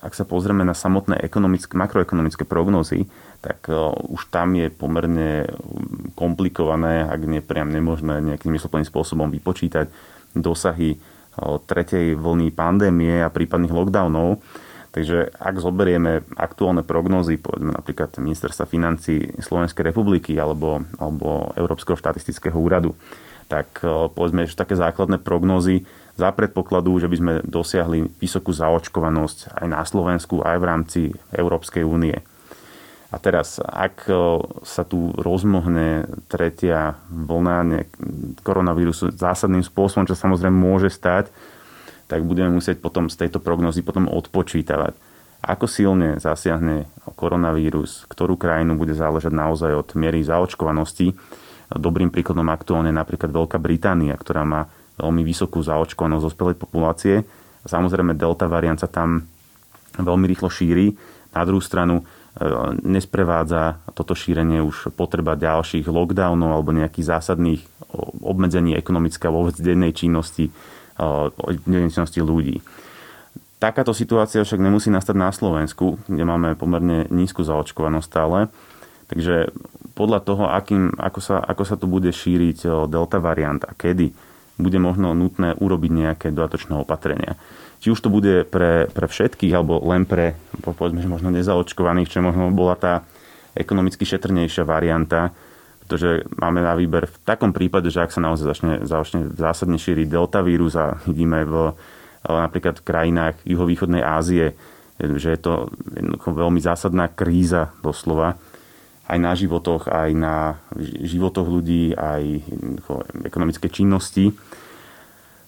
ak 0.00 0.12
sa 0.16 0.24
pozrieme 0.24 0.64
na 0.64 0.72
samotné 0.72 1.20
ekonomické, 1.20 1.76
makroekonomické 1.76 2.48
prognózy, 2.48 3.04
tak 3.44 3.68
už 4.08 4.32
tam 4.32 4.56
je 4.56 4.72
pomerne 4.72 5.44
komplikované, 6.16 7.04
ak 7.04 7.20
nie 7.28 7.44
priam 7.44 7.68
nemožné 7.68 8.24
nejakým 8.24 8.48
zmysluplným 8.48 8.88
spôsobom 8.88 9.28
vypočítať 9.28 9.92
dosahy 10.32 10.96
tretej 11.68 12.16
vlny 12.16 12.48
pandémie 12.48 13.20
a 13.20 13.28
prípadných 13.28 13.76
lockdownov. 13.76 14.40
Takže 14.96 15.36
ak 15.36 15.60
zoberieme 15.60 16.24
aktuálne 16.40 16.80
prognózy, 16.80 17.36
povedzme 17.36 17.76
napríklad 17.76 18.24
ministerstva 18.24 18.64
financí 18.64 19.20
Slovenskej 19.44 19.92
republiky 19.92 20.32
alebo, 20.40 20.80
alebo 20.96 21.52
Európskeho 21.60 22.00
štatistického 22.00 22.56
úradu, 22.56 22.96
tak 23.52 23.84
povedzme, 24.16 24.48
že 24.48 24.56
také 24.56 24.80
základné 24.80 25.20
prognózy 25.20 25.84
za 26.14 26.30
predpokladu, 26.30 26.94
že 27.02 27.10
by 27.10 27.16
sme 27.18 27.32
dosiahli 27.42 28.06
vysokú 28.22 28.54
zaočkovanosť 28.54 29.58
aj 29.58 29.66
na 29.66 29.82
Slovensku, 29.82 30.46
aj 30.46 30.56
v 30.62 30.68
rámci 30.68 31.00
Európskej 31.34 31.82
únie. 31.82 32.14
A 33.14 33.18
teraz, 33.22 33.62
ak 33.62 34.10
sa 34.66 34.82
tu 34.82 35.14
rozmohne 35.14 36.02
tretia 36.26 36.98
vlna 37.10 37.86
koronavírusu 38.42 39.14
zásadným 39.14 39.62
spôsobom, 39.62 40.02
čo 40.02 40.18
samozrejme 40.18 40.54
môže 40.54 40.90
stať, 40.90 41.30
tak 42.10 42.26
budeme 42.26 42.50
musieť 42.50 42.82
potom 42.82 43.06
z 43.06 43.26
tejto 43.26 43.38
prognozy 43.38 43.86
potom 43.86 44.10
odpočítavať. 44.10 44.98
Ako 45.46 45.70
silne 45.70 46.18
zasiahne 46.18 46.90
koronavírus, 47.14 48.02
ktorú 48.10 48.34
krajinu 48.34 48.74
bude 48.74 48.96
záležať 48.98 49.30
naozaj 49.30 49.72
od 49.76 49.88
miery 49.94 50.24
zaočkovanosti. 50.26 51.14
Dobrým 51.70 52.10
príkladom 52.10 52.50
aktuálne 52.50 52.90
je 52.90 52.98
napríklad 52.98 53.30
Veľká 53.30 53.62
Británia, 53.62 54.18
ktorá 54.18 54.42
má 54.42 54.66
veľmi 54.98 55.22
vysokú 55.26 55.62
zaočkovanosť 55.62 56.24
ospelej 56.28 56.56
populácie 56.58 57.26
Samozrejme, 57.64 58.12
delta 58.12 58.44
variant 58.44 58.76
sa 58.76 58.88
tam 58.92 59.24
veľmi 59.96 60.28
rýchlo 60.28 60.52
šíri. 60.52 60.92
Na 61.32 61.42
druhú 61.48 61.64
stranu 61.64 62.00
e, 62.00 62.04
nesprevádza 62.84 63.80
toto 63.96 64.12
šírenie 64.12 64.60
už 64.60 64.92
potreba 64.92 65.32
ďalších 65.32 65.88
lockdownov 65.88 66.60
alebo 66.60 66.76
nejakých 66.76 67.08
zásadných 67.08 67.62
obmedzení 68.20 68.76
ekonomické 68.76 69.30
vôbec 69.30 69.54
dennej 69.54 69.94
činnosti, 69.94 70.50
dennej 71.64 71.94
činnosti 71.94 72.20
ľudí. 72.20 72.58
Takáto 73.62 73.94
situácia 73.94 74.42
však 74.42 74.60
nemusí 74.60 74.90
nastať 74.90 75.14
na 75.16 75.30
Slovensku, 75.30 76.02
kde 76.10 76.26
máme 76.26 76.58
pomerne 76.58 77.06
nízku 77.08 77.46
zaočkovanosť 77.46 78.06
stále. 78.06 78.38
Takže 79.06 79.54
podľa 79.94 80.20
toho, 80.26 80.44
akým, 80.50 80.90
ako, 80.98 81.20
sa, 81.22 81.36
ako 81.38 81.62
sa 81.62 81.78
tu 81.78 81.86
bude 81.86 82.10
šíriť 82.10 82.90
delta 82.90 83.22
variant 83.22 83.62
a 83.62 83.72
kedy, 83.78 84.10
bude 84.56 84.78
možno 84.78 85.12
nutné 85.12 85.58
urobiť 85.58 85.90
nejaké 85.90 86.26
dodatočné 86.30 86.78
opatrenia. 86.78 87.34
Či 87.82 87.92
už 87.92 88.00
to 88.00 88.08
bude 88.08 88.48
pre, 88.48 88.88
pre 88.88 89.06
všetkých, 89.10 89.52
alebo 89.52 89.82
len 89.82 90.06
pre, 90.08 90.38
povedzme, 90.62 91.02
že 91.02 91.10
možno 91.10 91.34
nezaočkovaných, 91.34 92.08
čo 92.08 92.24
možno 92.24 92.48
bola 92.54 92.78
tá 92.78 92.94
ekonomicky 93.52 94.06
šetrnejšia 94.06 94.64
varianta, 94.64 95.34
pretože 95.84 96.24
máme 96.40 96.64
na 96.64 96.72
výber 96.72 97.10
v 97.10 97.16
takom 97.28 97.52
prípade, 97.52 97.92
že 97.92 98.00
ak 98.00 98.14
sa 98.14 98.24
naozaj 98.24 98.46
začne, 98.56 98.74
začne 98.88 99.20
zásadne 99.36 99.76
šíriť 99.76 100.06
delta 100.08 100.40
vírus 100.40 100.72
a 100.80 100.96
vidíme 101.04 101.44
v 101.44 101.76
napríklad 102.24 102.80
v 102.80 102.86
krajinách 102.88 103.36
juhovýchodnej 103.44 104.00
Ázie, 104.00 104.56
že 104.96 105.28
je 105.36 105.40
to 105.40 105.68
veľmi 106.24 106.56
zásadná 106.56 107.12
kríza 107.12 107.76
doslova, 107.84 108.40
aj 109.14 109.18
na 109.22 109.32
životoch, 109.38 109.86
aj 109.86 110.10
na 110.18 110.58
životoch 111.06 111.46
ľudí, 111.46 111.94
aj 111.94 112.42
ekonomické 113.22 113.70
činnosti, 113.70 114.34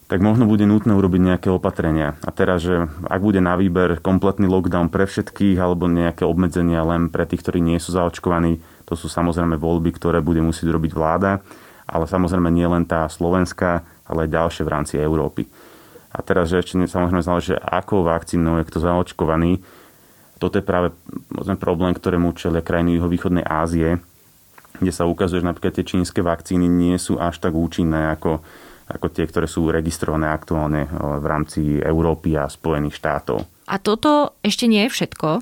tak 0.06 0.22
možno 0.22 0.46
bude 0.46 0.62
nutné 0.70 0.94
urobiť 0.94 1.20
nejaké 1.34 1.48
opatrenia. 1.50 2.14
A 2.22 2.30
teraz, 2.30 2.62
že 2.62 2.86
ak 3.10 3.18
bude 3.18 3.42
na 3.42 3.58
výber 3.58 3.98
kompletný 3.98 4.46
lockdown 4.46 4.86
pre 4.86 5.02
všetkých 5.02 5.58
alebo 5.58 5.90
nejaké 5.90 6.22
obmedzenia 6.22 6.86
len 6.86 7.10
pre 7.10 7.26
tých, 7.26 7.42
ktorí 7.42 7.58
nie 7.58 7.82
sú 7.82 7.90
zaočkovaní, 7.90 8.62
to 8.86 8.94
sú 8.94 9.10
samozrejme 9.10 9.58
voľby, 9.58 9.90
ktoré 9.98 10.22
bude 10.22 10.38
musieť 10.38 10.70
robiť 10.70 10.94
vláda, 10.94 11.42
ale 11.90 12.06
samozrejme 12.06 12.54
nie 12.54 12.70
len 12.70 12.86
tá 12.86 13.10
slovenská, 13.10 13.82
ale 14.06 14.30
aj 14.30 14.30
ďalšie 14.30 14.62
v 14.62 14.72
rámci 14.72 14.94
Európy. 15.02 15.50
A 16.14 16.22
teraz, 16.22 16.54
že 16.54 16.62
ešte 16.62 16.78
samozrejme 16.78 17.26
záleží, 17.26 17.58
akou 17.58 18.06
vakcínou 18.06 18.62
je 18.62 18.68
kto 18.70 18.78
zaočkovaný. 18.78 19.58
Toto 20.36 20.60
je 20.60 20.64
práve 20.64 20.92
problém, 21.56 21.96
ktorému 21.96 22.36
čelia 22.36 22.60
krajiny 22.60 23.00
juhovýchodnej 23.00 23.44
Ázie, 23.44 23.96
kde 24.76 24.92
sa 24.92 25.08
ukazuje, 25.08 25.40
že 25.40 25.48
napríklad 25.48 25.72
tie 25.80 25.88
čínske 25.88 26.20
vakcíny 26.20 26.68
nie 26.68 27.00
sú 27.00 27.16
až 27.16 27.40
tak 27.40 27.56
účinné 27.56 28.12
ako, 28.12 28.44
ako 28.92 29.06
tie, 29.08 29.24
ktoré 29.24 29.48
sú 29.48 29.72
registrované 29.72 30.28
aktuálne 30.28 30.84
v 30.92 31.24
rámci 31.24 31.80
Európy 31.80 32.36
a 32.36 32.52
Spojených 32.52 33.00
štátov. 33.00 33.48
A 33.66 33.80
toto 33.80 34.36
ešte 34.44 34.68
nie 34.68 34.84
je 34.86 34.92
všetko 34.92 35.40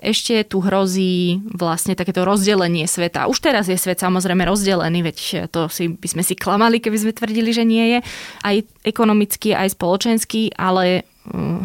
ešte 0.00 0.48
tu 0.48 0.64
hrozí 0.64 1.44
vlastne 1.52 1.92
takéto 1.92 2.24
rozdelenie 2.24 2.88
sveta. 2.88 3.28
Už 3.28 3.36
teraz 3.44 3.68
je 3.68 3.76
svet 3.76 4.00
samozrejme 4.00 4.48
rozdelený, 4.48 5.04
veď 5.04 5.46
to 5.52 5.68
si, 5.68 5.92
by 5.92 6.08
sme 6.08 6.22
si 6.24 6.34
klamali, 6.34 6.80
keby 6.80 6.96
sme 6.96 7.12
tvrdili, 7.12 7.52
že 7.52 7.68
nie 7.68 7.84
je. 7.84 7.98
Aj 8.40 8.56
ekonomicky, 8.82 9.52
aj 9.52 9.76
spoločensky, 9.76 10.56
ale 10.56 11.04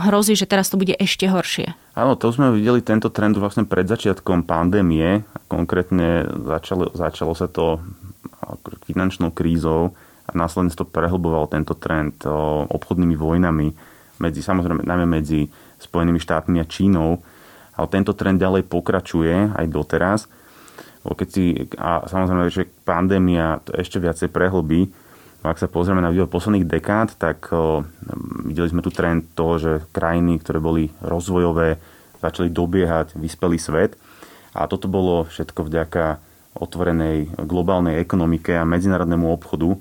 hrozí, 0.10 0.36
že 0.36 0.50
teraz 0.50 0.68
to 0.68 0.76
bude 0.76 0.92
ešte 0.96 1.32
horšie. 1.32 1.72
Áno, 1.96 2.20
to 2.20 2.28
sme 2.34 2.52
videli 2.52 2.84
tento 2.84 3.08
trend 3.08 3.40
vlastne 3.40 3.64
pred 3.64 3.88
začiatkom 3.88 4.44
pandémie. 4.44 5.24
Konkrétne 5.48 6.28
začalo, 6.28 6.92
začalo 6.92 7.34
sa 7.34 7.48
to 7.48 7.80
finančnou 8.86 9.32
krízou 9.32 9.96
a 10.28 10.32
následne 10.36 10.76
to 10.76 10.84
prehlboval 10.86 11.48
tento 11.48 11.74
trend 11.78 12.22
obchodnými 12.68 13.16
vojnami 13.16 13.68
medzi, 14.20 14.42
samozrejme, 14.44 14.84
najmä 14.84 15.08
medzi 15.08 15.48
Spojenými 15.76 16.20
štátmi 16.20 16.58
a 16.60 16.66
Čínou 16.66 17.20
ale 17.76 17.88
tento 17.92 18.16
trend 18.16 18.40
ďalej 18.40 18.64
pokračuje 18.72 19.52
aj 19.52 19.66
doteraz. 19.68 20.20
Keď 21.06 21.28
si, 21.30 21.70
a 21.78 22.02
samozrejme, 22.08 22.50
že 22.50 22.66
pandémia 22.82 23.62
to 23.62 23.78
ešte 23.78 24.02
viacej 24.02 24.32
prehlbí. 24.32 24.90
Ak 25.46 25.62
sa 25.62 25.70
pozrieme 25.70 26.02
na 26.02 26.10
vývoj 26.10 26.26
posledných 26.26 26.66
dekád, 26.66 27.22
tak 27.22 27.54
videli 28.50 28.66
sme 28.66 28.82
tu 28.82 28.90
trend 28.90 29.30
toho, 29.38 29.62
že 29.62 29.72
krajiny, 29.94 30.42
ktoré 30.42 30.58
boli 30.58 30.90
rozvojové, 31.06 31.78
začali 32.18 32.50
dobiehať 32.50 33.14
vyspelý 33.14 33.62
svet. 33.62 33.94
A 34.58 34.66
toto 34.66 34.90
bolo 34.90 35.30
všetko 35.30 35.70
vďaka 35.70 36.18
otvorenej 36.58 37.46
globálnej 37.46 38.02
ekonomike 38.02 38.58
a 38.58 38.66
medzinárodnému 38.66 39.30
obchodu. 39.30 39.78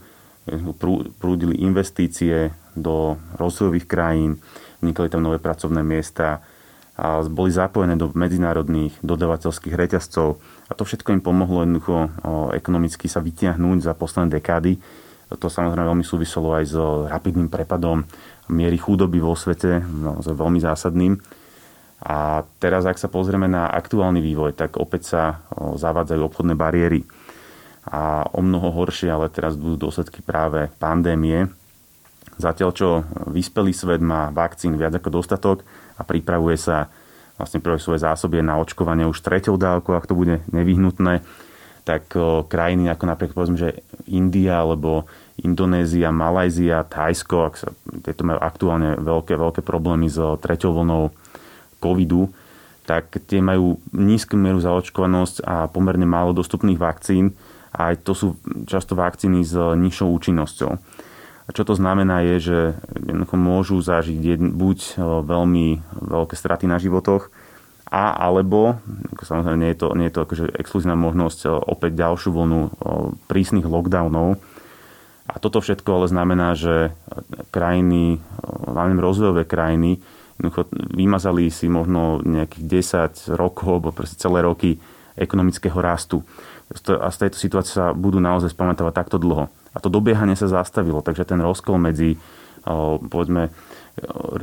Prúdili 1.16 1.56
investície 1.64 2.52
do 2.76 3.16
rozvojových 3.40 3.88
krajín, 3.88 4.44
vznikali 4.84 5.08
tam 5.08 5.24
nové 5.24 5.40
pracovné 5.40 5.80
miesta, 5.80 6.44
a 6.94 7.26
boli 7.26 7.50
zapojené 7.50 7.98
do 7.98 8.14
medzinárodných 8.14 8.94
dodavateľských 9.02 9.74
reťazcov 9.74 10.38
a 10.70 10.72
to 10.78 10.86
všetko 10.86 11.10
im 11.10 11.26
pomohlo 11.26 11.66
jednoducho 11.66 12.06
ekonomicky 12.54 13.10
sa 13.10 13.18
vytiahnuť 13.18 13.82
za 13.82 13.98
posledné 13.98 14.38
dekády. 14.38 14.78
To 15.32 15.46
samozrejme 15.48 15.88
veľmi 15.88 16.06
súviselo 16.06 16.52
aj 16.52 16.64
s 16.68 16.76
rapidným 17.08 17.48
prepadom 17.48 18.04
miery 18.52 18.76
chudoby 18.76 19.18
vo 19.24 19.32
svete, 19.32 19.80
no, 19.80 20.20
veľmi 20.20 20.60
zásadným. 20.60 21.16
A 22.04 22.44
teraz, 22.60 22.84
ak 22.84 23.00
sa 23.00 23.08
pozrieme 23.08 23.48
na 23.48 23.72
aktuálny 23.72 24.20
vývoj, 24.20 24.52
tak 24.52 24.76
opäť 24.76 25.02
sa 25.08 25.22
zavádzajú 25.56 26.20
obchodné 26.20 26.52
bariéry. 26.52 27.08
A 27.88 28.28
o 28.32 28.44
mnoho 28.44 28.68
horšie, 28.72 29.08
ale 29.08 29.32
teraz 29.32 29.56
budú 29.56 29.88
dôsledky 29.88 30.20
práve 30.20 30.68
pandémie. 30.76 31.48
Zatiaľ, 32.36 32.70
čo 32.76 32.88
vyspelý 33.28 33.72
svet 33.72 34.04
má 34.04 34.28
vakcín 34.28 34.76
viac 34.76 34.92
ako 34.96 35.20
dostatok, 35.20 35.64
a 35.94 36.02
pripravuje 36.02 36.58
sa 36.58 36.90
vlastne 37.38 37.62
prvé 37.62 37.78
svoje 37.78 38.02
zásoby 38.02 38.42
na 38.42 38.58
očkovanie 38.58 39.06
už 39.06 39.22
treťou 39.22 39.58
dávkou, 39.58 39.94
ak 39.94 40.06
to 40.10 40.18
bude 40.18 40.42
nevyhnutné, 40.50 41.22
tak 41.84 42.16
krajiny 42.48 42.88
ako 42.88 43.04
napríklad 43.04 43.36
povedzme, 43.36 43.60
že 43.60 43.84
India 44.08 44.64
alebo 44.64 45.04
Indonézia, 45.44 46.08
Malajzia, 46.14 46.88
Thajsko, 46.88 47.36
ak 47.44 47.54
sa, 47.60 47.68
tieto 48.00 48.24
majú 48.24 48.40
aktuálne 48.40 48.96
veľké, 48.96 49.36
veľké 49.36 49.60
problémy 49.60 50.08
s 50.08 50.16
treťou 50.16 50.72
vlnou 50.72 51.12
covidu, 51.82 52.32
tak 52.88 53.12
tie 53.28 53.44
majú 53.44 53.80
nízku 53.92 54.36
mieru 54.36 54.60
zaočkovanosť 54.60 55.44
a 55.44 55.68
pomerne 55.68 56.08
málo 56.08 56.32
dostupných 56.32 56.80
vakcín. 56.80 57.36
A 57.74 57.90
aj 57.90 58.06
to 58.06 58.12
sú 58.14 58.26
často 58.70 58.94
vakcíny 58.94 59.42
s 59.42 59.52
nižšou 59.56 60.08
účinnosťou. 60.14 60.72
A 61.44 61.50
čo 61.52 61.66
to 61.66 61.74
znamená 61.76 62.22
je, 62.22 62.36
že 62.40 62.58
môžu 63.34 63.82
zažiť 63.82 64.38
buď 64.54 65.02
veľmi 65.26 65.66
veľké 65.98 66.38
straty 66.38 66.70
na 66.70 66.78
životoch, 66.78 67.28
a 67.84 68.16
alebo, 68.16 68.80
samozrejme 69.20 69.60
nie 69.60 69.70
je 69.72 69.78
to, 69.78 69.88
nie 69.94 70.06
je 70.08 70.14
to 70.16 70.24
akože 70.24 70.44
exkluzívna 70.56 70.96
možnosť 70.98 71.68
opäť 71.68 72.00
ďalšiu 72.00 72.30
vlnu 72.32 72.60
prísnych 73.28 73.68
lockdownov. 73.68 74.40
A 75.24 75.40
toto 75.40 75.64
všetko 75.64 75.88
ale 76.02 76.06
znamená, 76.12 76.52
že 76.52 76.92
krajiny, 77.48 78.20
hlavne 78.44 79.00
rozvojové 79.00 79.48
krajiny, 79.48 80.00
vymazali 80.92 81.48
si 81.48 81.70
možno 81.70 82.20
nejakých 82.24 82.64
10 83.32 83.38
rokov, 83.38 83.80
alebo 83.80 83.94
proste 83.94 84.20
celé 84.20 84.44
roky 84.44 84.76
ekonomického 85.14 85.78
rastu. 85.78 86.20
A 86.98 87.08
z 87.08 87.16
tejto 87.24 87.38
situácie 87.38 87.78
sa 87.78 87.94
budú 87.94 88.18
naozaj 88.18 88.52
spamätovať 88.52 88.92
takto 88.92 89.16
dlho. 89.16 89.48
A 89.72 89.78
to 89.78 89.88
dobiehanie 89.88 90.34
sa 90.34 90.50
zastavilo, 90.50 91.00
takže 91.00 91.24
ten 91.24 91.40
rozkol 91.40 91.78
medzi 91.78 92.18
povedzme, 93.08 93.52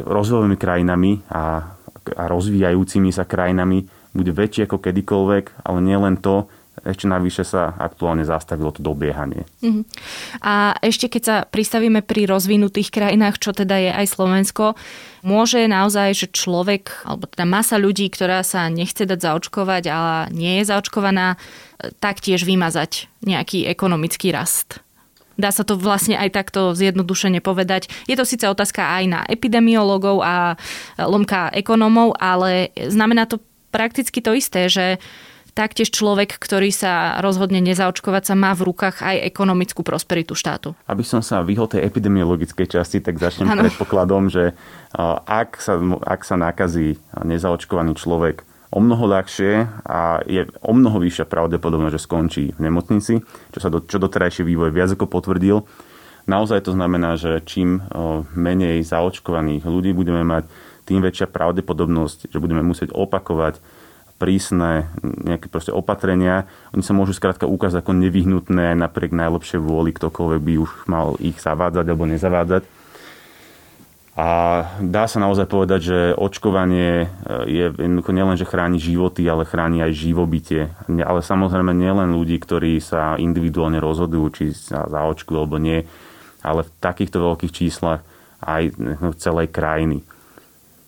rozvojovými 0.05 0.55
krajinami 0.55 1.25
a, 1.27 1.75
a 2.17 2.25
rozvíjajúcimi 2.25 3.13
sa 3.13 3.27
krajinami 3.27 3.85
bude 4.11 4.31
väčší 4.35 4.67
ako 4.67 4.81
kedykoľvek, 4.83 5.63
ale 5.63 5.79
nielen 5.79 6.19
to, 6.19 6.49
ešte 6.81 7.05
navyše 7.05 7.43
sa 7.45 7.77
aktuálne 7.77 8.25
zastavilo 8.25 8.73
to 8.73 8.81
dobiehanie. 8.81 9.45
Uh-huh. 9.61 9.85
A 10.41 10.73
ešte 10.81 11.11
keď 11.11 11.21
sa 11.21 11.35
pristavíme 11.45 12.01
pri 12.01 12.25
rozvinutých 12.25 12.89
krajinách, 12.89 13.37
čo 13.37 13.53
teda 13.53 13.75
je 13.77 13.91
aj 13.93 14.05
Slovensko, 14.09 14.73
môže 15.21 15.61
naozaj, 15.69 16.15
že 16.17 16.27
človek, 16.33 17.05
alebo 17.05 17.29
teda 17.29 17.45
masa 17.45 17.77
ľudí, 17.77 18.09
ktorá 18.09 18.41
sa 18.41 18.71
nechce 18.71 19.05
dať 19.05 19.19
zaočkovať, 19.19 19.83
ale 19.91 20.15
nie 20.33 20.63
je 20.63 20.69
zaočkovaná, 20.71 21.37
taktiež 22.01 22.45
vymazať 22.45 23.11
nejaký 23.25 23.69
ekonomický 23.69 24.33
rast. 24.33 24.81
Dá 25.39 25.49
sa 25.49 25.63
to 25.63 25.79
vlastne 25.79 26.19
aj 26.19 26.29
takto 26.33 26.75
zjednodušene 26.75 27.39
povedať. 27.39 27.87
Je 28.05 28.19
to 28.19 28.27
síce 28.27 28.43
otázka 28.43 28.83
aj 28.83 29.03
na 29.07 29.19
epidemiologov 29.25 30.19
a 30.21 30.59
lomka 30.99 31.49
ekonómov, 31.55 32.19
ale 32.19 32.75
znamená 32.75 33.25
to 33.25 33.39
prakticky 33.71 34.19
to 34.19 34.35
isté, 34.35 34.67
že 34.67 34.99
taktiež 35.51 35.91
človek, 35.91 36.39
ktorý 36.39 36.71
sa 36.71 37.19
rozhodne 37.19 37.59
nezaočkovať, 37.59 38.23
sa 38.23 38.35
má 38.39 38.55
v 38.55 38.71
rukách 38.71 39.03
aj 39.03 39.19
ekonomickú 39.35 39.83
prosperitu 39.83 40.31
štátu. 40.31 40.75
Aby 40.87 41.03
som 41.03 41.19
sa 41.19 41.43
vyhol 41.43 41.67
tej 41.67 41.83
epidemiologickej 41.83 42.79
časti, 42.79 43.03
tak 43.03 43.19
začnem 43.19 43.51
ano. 43.51 43.67
predpokladom, 43.67 44.31
že 44.31 44.55
ak 45.27 45.59
sa, 45.59 45.75
ak 46.07 46.21
sa 46.23 46.35
nakazí 46.39 46.95
nezaočkovaný 47.19 47.99
človek 47.99 48.47
o 48.71 48.79
mnoho 48.79 49.03
ľahšie 49.03 49.83
a 49.83 50.23
je 50.23 50.47
o 50.63 50.71
mnoho 50.71 50.97
vyššia 51.03 51.27
pravdepodobnosť, 51.27 51.95
že 51.99 52.01
skončí 52.01 52.43
v 52.55 52.59
nemocnici, 52.63 53.19
čo 53.51 53.59
sa 53.59 53.67
do, 53.67 53.83
čo 53.83 53.99
doterajší 53.99 54.47
vývoj 54.47 54.71
viac 54.71 54.95
ako 54.95 55.11
potvrdil. 55.11 55.67
naozaj 56.25 56.63
to 56.63 56.71
znamená, 56.71 57.19
že 57.19 57.43
čím 57.43 57.83
menej 58.31 58.79
zaočkovaných 58.87 59.67
ľudí 59.67 59.91
budeme 59.91 60.23
mať, 60.23 60.47
tým 60.81 61.03
väčšia 61.03 61.29
pravdepodobnosť, 61.29 62.33
že 62.33 62.41
budeme 62.41 62.65
musieť 62.65 62.89
opakovať 62.91 63.61
prísne 64.17 64.89
nejaké 65.01 65.49
proste 65.49 65.73
opatrenia. 65.73 66.45
Oni 66.77 66.85
sa 66.85 66.93
môžu 66.93 67.17
skrátka 67.17 67.49
ukázať 67.49 67.81
ako 67.81 67.97
nevyhnutné 67.97 68.77
napriek 68.77 69.13
najlepšej 69.17 69.61
vôli, 69.61 69.89
ktokoľvek 69.93 70.41
by 70.41 70.53
už 70.61 70.71
mal 70.85 71.17
ich 71.17 71.41
zavádzať 71.41 71.85
alebo 71.89 72.05
nezavádzať. 72.05 72.80
A 74.11 74.27
dá 74.83 75.07
sa 75.07 75.23
naozaj 75.23 75.47
povedať, 75.47 75.79
že 75.87 75.99
očkovanie 76.19 77.07
e, 77.07 77.07
je 77.47 77.65
jednoducho 77.71 78.11
nielen, 78.11 78.35
že 78.35 78.43
chráni 78.43 78.75
životy, 78.75 79.23
ale 79.23 79.47
chráni 79.47 79.79
aj 79.79 79.95
živobytie. 79.95 80.67
Ale 80.91 81.23
samozrejme 81.23 81.71
nielen 81.71 82.11
ľudí, 82.11 82.35
ktorí 82.43 82.83
sa 82.83 83.15
individuálne 83.15 83.79
rozhodujú, 83.79 84.25
či 84.35 84.45
sa 84.51 84.83
zaočkujú 84.91 85.37
alebo 85.39 85.55
nie, 85.63 85.87
ale 86.43 86.67
v 86.67 86.71
takýchto 86.83 87.23
veľkých 87.23 87.55
číslach 87.55 88.03
aj 88.43 88.75
celej 89.15 89.47
krajiny. 89.47 90.03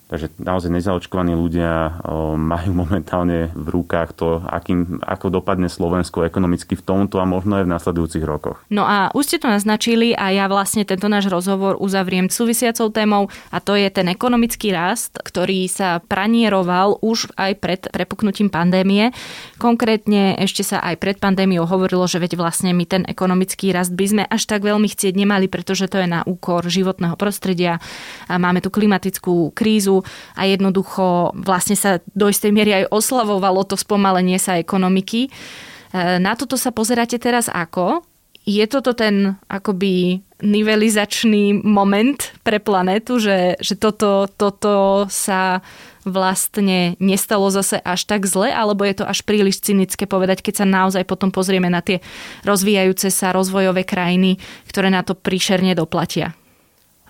Takže 0.03 0.29
naozaj 0.37 0.69
nezaočkovaní 0.69 1.33
ľudia 1.33 1.97
majú 2.37 2.71
momentálne 2.75 3.49
v 3.57 3.67
rukách 3.71 4.13
to, 4.13 4.45
akým, 4.45 5.01
ako 5.01 5.33
dopadne 5.33 5.65
Slovensko 5.65 6.21
ekonomicky 6.21 6.77
v 6.77 6.85
tomto 6.85 7.17
a 7.17 7.25
možno 7.25 7.57
aj 7.57 7.65
v 7.65 7.73
nasledujúcich 7.73 8.21
rokoch. 8.21 8.61
No 8.69 8.85
a 8.85 9.09
už 9.17 9.25
ste 9.25 9.41
to 9.41 9.49
naznačili 9.49 10.13
a 10.13 10.29
ja 10.29 10.45
vlastne 10.45 10.85
tento 10.85 11.09
náš 11.09 11.33
rozhovor 11.33 11.81
uzavriem 11.81 12.29
súvisiacou 12.29 12.93
témou 12.93 13.33
a 13.49 13.57
to 13.57 13.73
je 13.73 13.89
ten 13.89 14.05
ekonomický 14.05 14.69
rast, 14.69 15.17
ktorý 15.17 15.65
sa 15.65 15.97
pranieroval 15.97 17.01
už 17.01 17.33
aj 17.33 17.51
pred 17.57 17.81
prepuknutím 17.89 18.53
pandémie. 18.53 19.09
Konkrétne 19.57 20.37
ešte 20.37 20.61
sa 20.61 20.77
aj 20.83 21.01
pred 21.01 21.17
pandémiou 21.17 21.65
hovorilo, 21.65 22.05
že 22.05 22.21
veď 22.21 22.37
vlastne 22.37 22.69
my 22.75 22.85
ten 22.85 23.01
ekonomický 23.09 23.73
rast 23.73 23.95
by 23.95 24.05
sme 24.05 24.23
až 24.29 24.45
tak 24.45 24.61
veľmi 24.61 24.85
chcieť 24.85 25.17
nemali, 25.17 25.49
pretože 25.49 25.89
to 25.89 25.97
je 25.97 26.05
na 26.05 26.21
úkor 26.27 26.69
životného 26.69 27.17
prostredia. 27.17 27.81
A 28.29 28.37
máme 28.37 28.61
tu 28.61 28.69
klimatickú 28.69 29.49
krízu, 29.57 30.02
a 30.37 30.41
jednoducho 30.45 31.33
vlastne 31.33 31.75
sa 31.79 32.03
do 32.13 32.29
istej 32.29 32.51
miery 32.53 32.71
aj 32.83 32.91
oslavovalo 32.93 33.65
to 33.65 33.79
spomalenie 33.79 34.37
sa 34.37 34.59
ekonomiky. 34.59 35.27
E, 35.27 35.29
na 36.19 36.37
toto 36.37 36.59
sa 36.59 36.69
pozeráte 36.69 37.17
teraz 37.17 37.49
ako? 37.49 38.05
Je 38.43 38.63
toto 38.67 38.91
ten 38.91 39.39
akoby 39.47 40.19
nivelizačný 40.43 41.63
moment 41.63 42.35
pre 42.43 42.59
planetu, 42.59 43.15
že, 43.15 43.55
že 43.63 43.79
toto, 43.79 44.27
toto 44.27 45.07
sa 45.07 45.63
vlastne 46.03 46.99
nestalo 46.99 47.47
zase 47.47 47.79
až 47.79 48.03
tak 48.03 48.27
zle, 48.27 48.51
alebo 48.51 48.83
je 48.83 48.99
to 48.99 49.05
až 49.07 49.23
príliš 49.23 49.63
cynické 49.63 50.03
povedať, 50.03 50.43
keď 50.43 50.53
sa 50.63 50.65
naozaj 50.67 51.07
potom 51.07 51.31
pozrieme 51.31 51.71
na 51.71 51.79
tie 51.79 52.03
rozvíjajúce 52.43 53.07
sa 53.07 53.31
rozvojové 53.31 53.87
krajiny, 53.87 54.35
ktoré 54.67 54.91
na 54.91 55.07
to 55.07 55.15
príšerne 55.15 55.71
doplatia? 55.71 56.35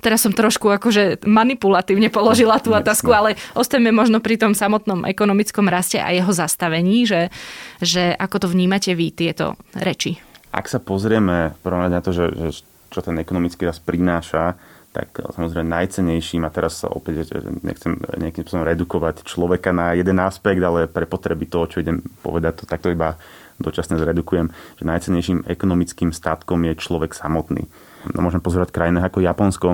Teraz 0.04 0.20
som 0.20 0.36
trošku 0.36 0.68
akože 0.68 1.24
manipulatívne 1.24 2.12
položila 2.12 2.60
tú 2.60 2.76
otázku, 2.76 3.16
ale 3.16 3.40
ostaňme 3.56 3.96
možno 3.96 4.20
pri 4.20 4.36
tom 4.36 4.52
samotnom 4.52 5.08
ekonomickom 5.08 5.72
raste 5.72 6.04
a 6.04 6.12
jeho 6.12 6.30
zastavení, 6.36 7.08
že, 7.08 7.32
že 7.80 8.12
ako 8.12 8.44
to 8.44 8.48
vnímate 8.52 8.92
vy 8.92 9.16
tieto 9.16 9.56
reči. 9.72 10.20
Ak 10.52 10.68
sa 10.68 10.84
pozrieme 10.84 11.56
prvom 11.64 11.88
na 11.88 12.04
to, 12.04 12.12
že, 12.12 12.28
že 12.36 12.50
čo 12.92 13.00
ten 13.00 13.16
ekonomický 13.18 13.66
rast 13.66 13.82
prináša, 13.88 14.60
tak 14.94 15.10
samozrejme 15.18 15.66
najcenejším, 15.66 16.46
a 16.46 16.54
teraz 16.54 16.86
sa 16.86 16.92
opäť 16.94 17.26
nechcem 17.66 17.98
nejakým 17.98 18.46
spôsobom 18.46 18.70
redukovať 18.70 19.26
človeka 19.26 19.74
na 19.74 19.98
jeden 19.98 20.22
aspekt, 20.22 20.62
ale 20.62 20.86
pre 20.86 21.10
potreby 21.10 21.50
toho, 21.50 21.66
čo 21.66 21.82
idem 21.82 22.06
povedať, 22.22 22.62
to 22.62 22.66
takto 22.70 22.94
iba 22.94 23.18
dočasne 23.58 23.98
zredukujem, 23.98 24.54
že 24.78 24.84
najcenejším 24.86 25.50
ekonomickým 25.50 26.14
statkom 26.14 26.62
je 26.70 26.78
človek 26.78 27.18
samotný 27.18 27.66
no 28.12 28.20
môžeme 28.20 28.44
pozerať 28.44 28.76
krajiny 28.76 29.00
ako 29.00 29.24
Japonsko, 29.24 29.70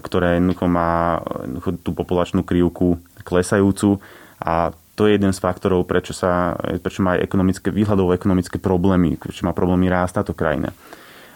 ktoré 0.00 0.36
jednoducho 0.36 0.66
má 0.68 1.20
jednoducho 1.46 1.70
tú 1.80 1.90
populačnú 1.96 2.44
krivku 2.44 3.00
klesajúcu 3.24 4.00
a 4.42 4.76
to 4.92 5.08
je 5.08 5.16
jeden 5.16 5.32
z 5.32 5.40
faktorov, 5.40 5.88
prečo, 5.88 6.12
sa, 6.12 6.52
prečo 6.84 7.00
má 7.00 7.16
aj 7.16 7.24
ekonomické, 7.24 7.72
výhľadov 7.72 8.12
ekonomické 8.12 8.60
problémy, 8.60 9.16
prečo 9.16 9.48
má 9.48 9.56
problémy 9.56 9.88
rásť 9.88 10.20
táto 10.20 10.36
krajina. 10.36 10.68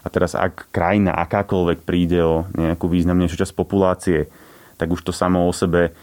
A 0.04 0.12
teraz 0.12 0.36
ak 0.36 0.68
krajina 0.70 1.16
akákoľvek 1.16 1.82
príde 1.82 2.20
o 2.20 2.44
nejakú 2.52 2.86
významnejšiu 2.86 3.42
časť 3.42 3.56
populácie, 3.56 4.28
tak 4.76 4.92
už 4.92 5.00
to 5.02 5.10
samo 5.10 5.48
o 5.48 5.52
sebe 5.56 5.96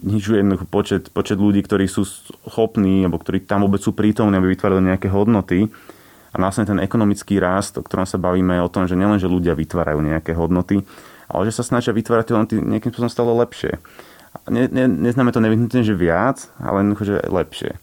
znižuje 0.00 0.40
počet, 0.72 1.12
počet 1.12 1.36
ľudí, 1.36 1.60
ktorí 1.60 1.84
sú 1.86 2.08
schopní, 2.48 3.04
alebo 3.04 3.20
ktorí 3.20 3.44
tam 3.44 3.68
vôbec 3.68 3.84
sú 3.84 3.92
prítomní, 3.92 4.34
aby 4.36 4.56
vytvárali 4.56 4.90
nejaké 4.90 5.12
hodnoty 5.12 5.68
a 6.30 6.36
vlastne 6.38 6.62
ten 6.62 6.78
ekonomický 6.78 7.42
rast, 7.42 7.74
o 7.74 7.82
ktorom 7.82 8.06
sa 8.06 8.14
bavíme, 8.14 8.54
je 8.54 8.62
o 8.62 8.72
tom, 8.72 8.86
že 8.86 8.94
nielen, 8.94 9.18
že 9.18 9.26
ľudia 9.26 9.58
vytvárajú 9.58 9.98
nejaké 9.98 10.38
hodnoty, 10.38 10.86
ale 11.26 11.42
že 11.50 11.58
sa 11.58 11.66
snažia 11.66 11.90
vytvárať 11.90 12.24
tie 12.26 12.34
hodnoty 12.38 12.54
nejakým 12.62 12.94
spôsobom 12.94 13.10
stále 13.10 13.32
lepšie. 13.34 13.82
Ne, 14.46 14.70
ne, 14.70 14.86
neznamená 14.86 15.34
to 15.34 15.42
nevyhnutne, 15.42 15.82
že 15.82 15.98
viac, 15.98 16.46
ale 16.62 16.86
že 17.02 17.18
lepšie. 17.26 17.82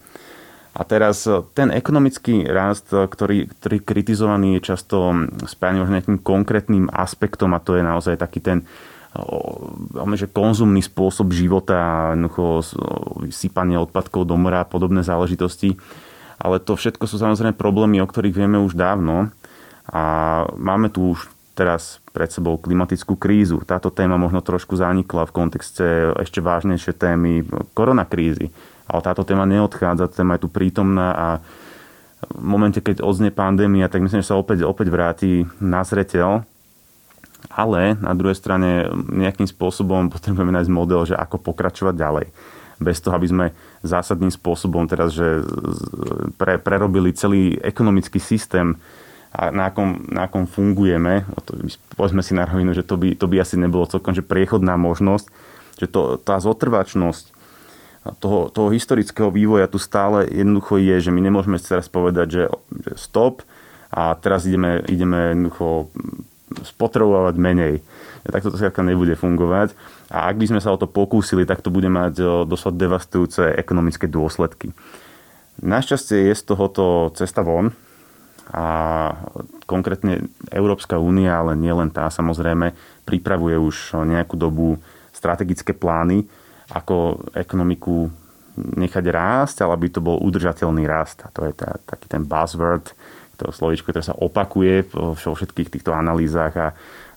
A 0.78 0.86
teraz 0.86 1.26
e, 1.26 1.42
ten 1.58 1.74
ekonomický 1.74 2.46
rast, 2.48 2.94
e, 2.94 3.10
ktorý, 3.10 3.50
ktorý 3.50 3.78
kritizovaný 3.82 4.62
je 4.62 4.72
často 4.72 5.12
spájaný 5.50 5.84
možno 5.84 5.98
nejakým 5.98 6.20
konkrétnym 6.22 6.86
aspektom 6.94 7.58
a 7.58 7.60
to 7.60 7.76
je 7.76 7.84
naozaj 7.84 8.16
taký 8.16 8.40
ten 8.40 8.64
e, 8.64 10.16
že 10.16 10.30
konzumný 10.30 10.86
spôsob 10.86 11.34
života, 11.34 12.14
sypanie 13.34 13.76
odpadkov 13.82 14.30
do 14.30 14.38
mora 14.38 14.62
a 14.62 14.70
podobné 14.70 15.02
záležitosti 15.02 15.76
ale 16.38 16.62
to 16.62 16.78
všetko 16.78 17.10
sú 17.10 17.18
samozrejme 17.18 17.58
problémy, 17.58 18.02
o 18.02 18.10
ktorých 18.10 18.38
vieme 18.38 18.62
už 18.62 18.78
dávno 18.78 19.34
a 19.90 20.04
máme 20.54 20.94
tu 20.94 21.18
už 21.18 21.30
teraz 21.58 21.98
pred 22.14 22.30
sebou 22.30 22.62
klimatickú 22.62 23.18
krízu. 23.18 23.66
Táto 23.66 23.90
téma 23.90 24.22
možno 24.22 24.46
trošku 24.46 24.78
zanikla 24.78 25.26
v 25.26 25.36
kontexte 25.36 26.14
ešte 26.22 26.38
vážnejšie 26.38 26.94
témy 26.94 27.42
koronakrízy, 27.74 28.54
ale 28.86 29.02
táto 29.02 29.26
téma 29.26 29.50
neodchádza, 29.50 30.14
téma 30.14 30.38
je 30.38 30.46
tu 30.46 30.50
prítomná 30.54 31.10
a 31.18 31.28
v 32.18 32.42
momente, 32.42 32.82
keď 32.82 33.06
odzne 33.06 33.30
pandémia, 33.30 33.90
tak 33.90 34.02
myslím, 34.02 34.26
že 34.26 34.34
sa 34.34 34.42
opäť, 34.42 34.66
opäť 34.66 34.90
vráti 34.90 35.46
na 35.62 35.86
zreteľ. 35.86 36.42
Ale 37.54 37.94
na 38.02 38.18
druhej 38.18 38.34
strane 38.34 38.90
nejakým 39.14 39.46
spôsobom 39.46 40.10
potrebujeme 40.10 40.50
nájsť 40.50 40.74
model, 40.74 41.06
že 41.06 41.14
ako 41.14 41.38
pokračovať 41.38 41.94
ďalej 41.94 42.26
bez 42.82 42.98
toho, 42.98 43.14
aby 43.14 43.28
sme 43.30 43.46
zásadným 43.84 44.34
spôsobom 44.34 44.86
teraz, 44.90 45.14
že 45.14 45.46
pre, 46.38 46.58
prerobili 46.58 47.14
celý 47.14 47.58
ekonomický 47.62 48.22
systém, 48.22 48.78
a 49.38 49.52
na 49.54 49.70
akom, 49.70 50.08
na 50.08 50.26
akom 50.26 50.50
fungujeme. 50.50 51.28
Povedzme 51.94 52.26
si 52.26 52.34
na 52.34 52.48
rovinu, 52.48 52.74
že 52.74 52.82
to 52.82 52.98
by, 52.98 53.14
to 53.14 53.30
by 53.30 53.38
asi 53.44 53.60
nebolo 53.60 53.86
celkom 53.86 54.16
že 54.16 54.26
priechodná 54.26 54.80
možnosť, 54.80 55.30
že 55.78 55.86
to, 55.86 56.18
tá 56.18 56.42
zotrvačnosť 56.42 57.38
toho, 58.18 58.48
toho 58.48 58.72
historického 58.72 59.28
vývoja 59.28 59.68
tu 59.68 59.78
stále 59.78 60.24
jednoducho 60.32 60.80
je, 60.80 60.96
že 61.04 61.12
my 61.12 61.20
nemôžeme 61.20 61.60
teraz 61.60 61.92
povedať, 61.92 62.28
že, 62.32 62.44
že 62.88 62.92
stop 62.96 63.44
a 63.92 64.16
teraz 64.16 64.48
ideme, 64.48 64.80
ideme 64.88 65.36
jednoducho 65.36 65.92
spotrebovať 66.74 67.36
menej. 67.40 67.80
Tak 68.28 68.44
to 68.44 68.60
skrátka 68.60 68.84
nebude 68.84 69.16
fungovať. 69.16 69.72
A 70.12 70.28
ak 70.28 70.36
by 70.36 70.46
sme 70.52 70.60
sa 70.60 70.76
o 70.76 70.80
to 70.80 70.88
pokúsili, 70.88 71.48
tak 71.48 71.64
to 71.64 71.72
bude 71.72 71.88
mať 71.88 72.44
dosť 72.48 72.76
devastujúce 72.76 73.56
ekonomické 73.56 74.08
dôsledky. 74.08 74.76
Našťastie 75.64 76.30
je 76.30 76.34
z 76.36 76.44
tohoto 76.44 77.10
cesta 77.18 77.42
von 77.42 77.74
a 78.54 78.66
konkrétne 79.68 80.32
Európska 80.54 80.96
únia, 80.96 81.40
ale 81.40 81.60
nielen 81.60 81.92
tá 81.92 82.08
samozrejme, 82.08 82.72
pripravuje 83.04 83.60
už 83.60 84.06
nejakú 84.08 84.40
dobu 84.40 84.80
strategické 85.12 85.74
plány, 85.76 86.24
ako 86.72 87.28
ekonomiku 87.36 88.12
nechať 88.58 89.06
rásť, 89.10 89.66
ale 89.66 89.76
aby 89.78 89.88
to 89.92 90.02
bol 90.02 90.18
udržateľný 90.22 90.86
rast. 90.86 91.26
A 91.26 91.30
to 91.30 91.46
je 91.46 91.54
tá, 91.54 91.78
taký 91.86 92.08
ten 92.10 92.24
buzzword, 92.26 92.94
to 93.38 93.54
slovičko, 93.54 93.94
ktoré 93.94 94.04
sa 94.04 94.18
opakuje 94.18 94.90
vo 94.92 95.14
všetkých 95.16 95.70
týchto 95.70 95.94
analýzach 95.94 96.54
a 96.58 96.68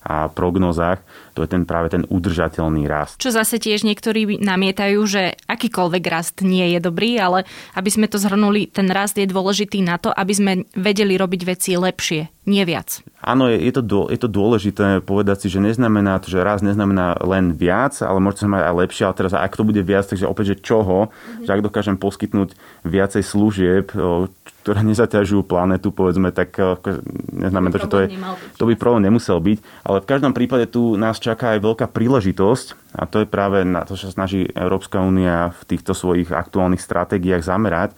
a 0.00 0.32
prognozách, 0.32 1.04
to 1.36 1.44
je 1.44 1.48
ten 1.52 1.68
práve 1.68 1.92
ten 1.92 2.08
udržateľný 2.08 2.88
rast. 2.88 3.20
Čo 3.20 3.36
zase 3.36 3.60
tiež 3.60 3.84
niektorí 3.84 4.40
namietajú, 4.40 4.96
že 5.04 5.36
akýkoľvek 5.44 6.04
rast 6.08 6.40
nie 6.40 6.72
je 6.72 6.80
dobrý, 6.80 7.20
ale 7.20 7.44
aby 7.76 7.90
sme 7.92 8.08
to 8.08 8.16
zhrnuli, 8.16 8.64
ten 8.72 8.88
rast 8.88 9.20
je 9.20 9.28
dôležitý 9.28 9.84
na 9.84 10.00
to, 10.00 10.08
aby 10.08 10.32
sme 10.32 10.52
vedeli 10.72 11.20
robiť 11.20 11.40
veci 11.44 11.76
lepšie, 11.76 12.32
nie 12.48 12.64
viac. 12.64 13.04
Áno, 13.20 13.52
je, 13.52 13.60
je, 13.60 13.72
to, 13.76 14.08
je 14.08 14.16
to 14.16 14.28
dôležité 14.32 15.04
povedať 15.04 15.44
si, 15.44 15.48
že 15.52 15.60
neznamená 15.60 16.16
to, 16.24 16.32
že 16.32 16.40
rast 16.40 16.64
neznamená 16.64 17.20
len 17.20 17.52
viac, 17.52 18.00
ale 18.00 18.24
môže 18.24 18.40
sa 18.40 18.48
mať 18.48 18.72
aj 18.72 18.74
lepšie, 18.80 19.04
ale 19.04 19.18
teraz 19.20 19.32
ak 19.36 19.52
to 19.52 19.68
bude 19.68 19.84
viac, 19.84 20.08
takže 20.08 20.24
opäť, 20.24 20.56
že 20.56 20.64
čoho, 20.64 21.12
mm-hmm. 21.12 21.44
že 21.44 21.50
ak 21.52 21.60
dokážem 21.60 22.00
poskytnúť 22.00 22.56
viacej 22.88 23.20
služieb, 23.20 23.92
ktoré 24.60 24.84
nezaťažujú 24.84 25.48
planetu, 25.48 25.88
povedzme, 25.90 26.30
tak 26.30 26.52
eh, 26.60 26.76
neznamená 27.32 27.72
to, 27.72 27.80
že 27.80 27.88
to 27.88 27.98
je... 28.04 28.06
To 28.60 28.68
by 28.68 28.74
problém 28.76 29.08
nemusel 29.08 29.40
byť. 29.40 29.58
Ale 29.88 30.04
v 30.04 30.08
každom 30.08 30.32
prípade 30.36 30.68
tu 30.68 31.00
nás 31.00 31.16
čaká 31.16 31.56
aj 31.56 31.64
veľká 31.64 31.86
príležitosť 31.88 32.96
a 33.00 33.08
to 33.08 33.24
je 33.24 33.26
práve 33.26 33.64
na 33.64 33.88
to, 33.88 33.96
čo 33.96 34.12
sa 34.12 34.22
snaží 34.22 34.44
Európska 34.52 35.00
únia 35.00 35.56
v 35.56 35.62
týchto 35.76 35.96
svojich 35.96 36.28
aktuálnych 36.28 36.82
stratégiách 36.82 37.44
zamerať. 37.44 37.96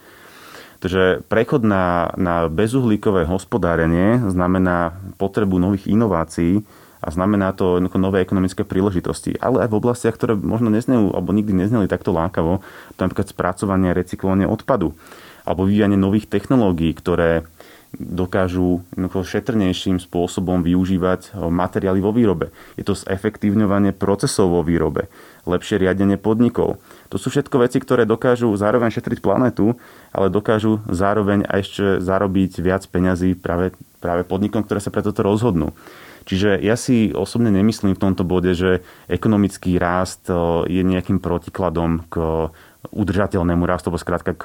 Pretože 0.79 1.23
prechod 1.31 1.63
na, 1.63 2.11
na 2.19 2.51
bezuhlíkové 2.51 3.23
hospodárenie 3.23 4.19
znamená 4.27 4.99
potrebu 5.15 5.55
nových 5.55 5.87
inovácií 5.87 6.59
a 7.03 7.07
znamená 7.11 7.55
to 7.55 7.79
nové 7.99 8.23
ekonomické 8.23 8.67
príležitosti. 8.67 9.35
Ale 9.39 9.63
aj 9.63 9.71
v 9.71 9.79
oblastiach, 9.79 10.15
ktoré 10.15 10.35
možno 10.35 10.71
neznejú, 10.71 11.11
alebo 11.15 11.35
nikdy 11.35 11.55
nezneli 11.55 11.87
takto 11.87 12.11
lákavo, 12.15 12.63
to 12.95 12.99
napríklad 12.99 13.31
spracovanie 13.31 13.91
a 13.91 13.97
recyklovanie 13.97 14.47
odpadu 14.47 14.95
alebo 15.43 15.67
vyvíjanie 15.67 15.99
nových 15.99 16.27
technológií, 16.31 16.95
ktoré 16.95 17.47
dokážu 17.93 18.81
šetrnejším 18.97 20.01
spôsobom 20.01 20.65
využívať 20.65 21.37
materiály 21.37 22.01
vo 22.01 22.09
výrobe. 22.09 22.49
Je 22.73 22.81
to 22.81 22.97
zefektívňovanie 22.97 23.93
procesov 23.93 24.49
vo 24.49 24.65
výrobe, 24.65 25.13
lepšie 25.45 25.77
riadenie 25.77 26.17
podnikov. 26.17 26.81
To 27.13 27.21
sú 27.21 27.29
všetko 27.29 27.61
veci, 27.61 27.77
ktoré 27.77 28.09
dokážu 28.09 28.49
zároveň 28.57 28.89
šetriť 28.89 29.21
planetu, 29.21 29.77
ale 30.09 30.33
dokážu 30.33 30.81
zároveň 30.89 31.45
aj 31.45 31.59
ešte 31.61 31.85
zarobiť 32.01 32.51
viac 32.65 32.81
peňazí 32.89 33.37
práve, 33.37 33.77
práve 34.01 34.25
podnikom, 34.25 34.65
ktoré 34.65 34.81
sa 34.81 34.89
pre 34.89 35.05
toto 35.05 35.21
rozhodnú. 35.21 35.69
Čiže 36.25 36.65
ja 36.65 36.73
si 36.73 37.13
osobne 37.13 37.53
nemyslím 37.53 37.93
v 37.93 38.03
tomto 38.09 38.25
bode, 38.25 38.57
že 38.57 38.81
ekonomický 39.05 39.77
rást 39.77 40.33
je 40.65 40.81
nejakým 40.81 41.21
protikladom 41.21 42.09
k 42.09 42.49
udržateľnému 42.91 43.63
rastu, 43.63 43.87
alebo 43.87 44.01
skrátka 44.01 44.35
k, 44.35 44.43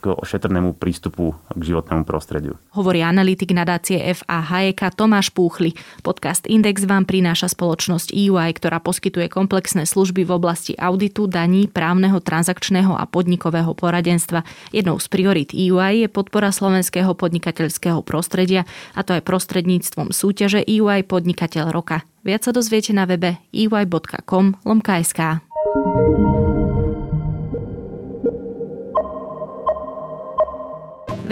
k 0.00 0.04
ošetrnému 0.12 0.76
prístupu 0.76 1.32
k 1.56 1.62
životnému 1.72 2.04
prostrediu. 2.04 2.58
Hovorí 2.76 3.00
analytik 3.00 3.56
nadácie 3.56 3.96
FA 4.12 4.44
Hayeka 4.44 4.92
Tomáš 4.92 5.32
Púchly. 5.32 5.72
Podcast 6.04 6.44
Index 6.44 6.84
vám 6.84 7.08
prináša 7.08 7.48
spoločnosť 7.48 8.12
EY, 8.12 8.52
ktorá 8.58 8.82
poskytuje 8.82 9.32
komplexné 9.32 9.88
služby 9.88 10.28
v 10.28 10.32
oblasti 10.36 10.72
auditu, 10.76 11.24
daní, 11.24 11.70
právneho, 11.70 12.20
transakčného 12.20 12.92
a 12.92 13.04
podnikového 13.08 13.72
poradenstva. 13.72 14.44
Jednou 14.74 15.00
z 15.00 15.06
priorit 15.08 15.50
EY 15.56 16.04
je 16.04 16.08
podpora 16.12 16.52
slovenského 16.52 17.16
podnikateľského 17.16 18.04
prostredia, 18.04 18.68
a 18.92 19.00
to 19.00 19.16
aj 19.16 19.24
prostredníctvom 19.24 20.12
súťaže 20.12 20.60
EY 20.66 21.08
Podnikateľ 21.08 21.72
roka. 21.72 22.04
Viac 22.22 22.46
sa 22.46 22.52
dozviete 22.54 22.94
na 22.94 23.08
webe 23.08 23.42
ey.com 23.50 24.54
lomka.sk. 24.62 25.42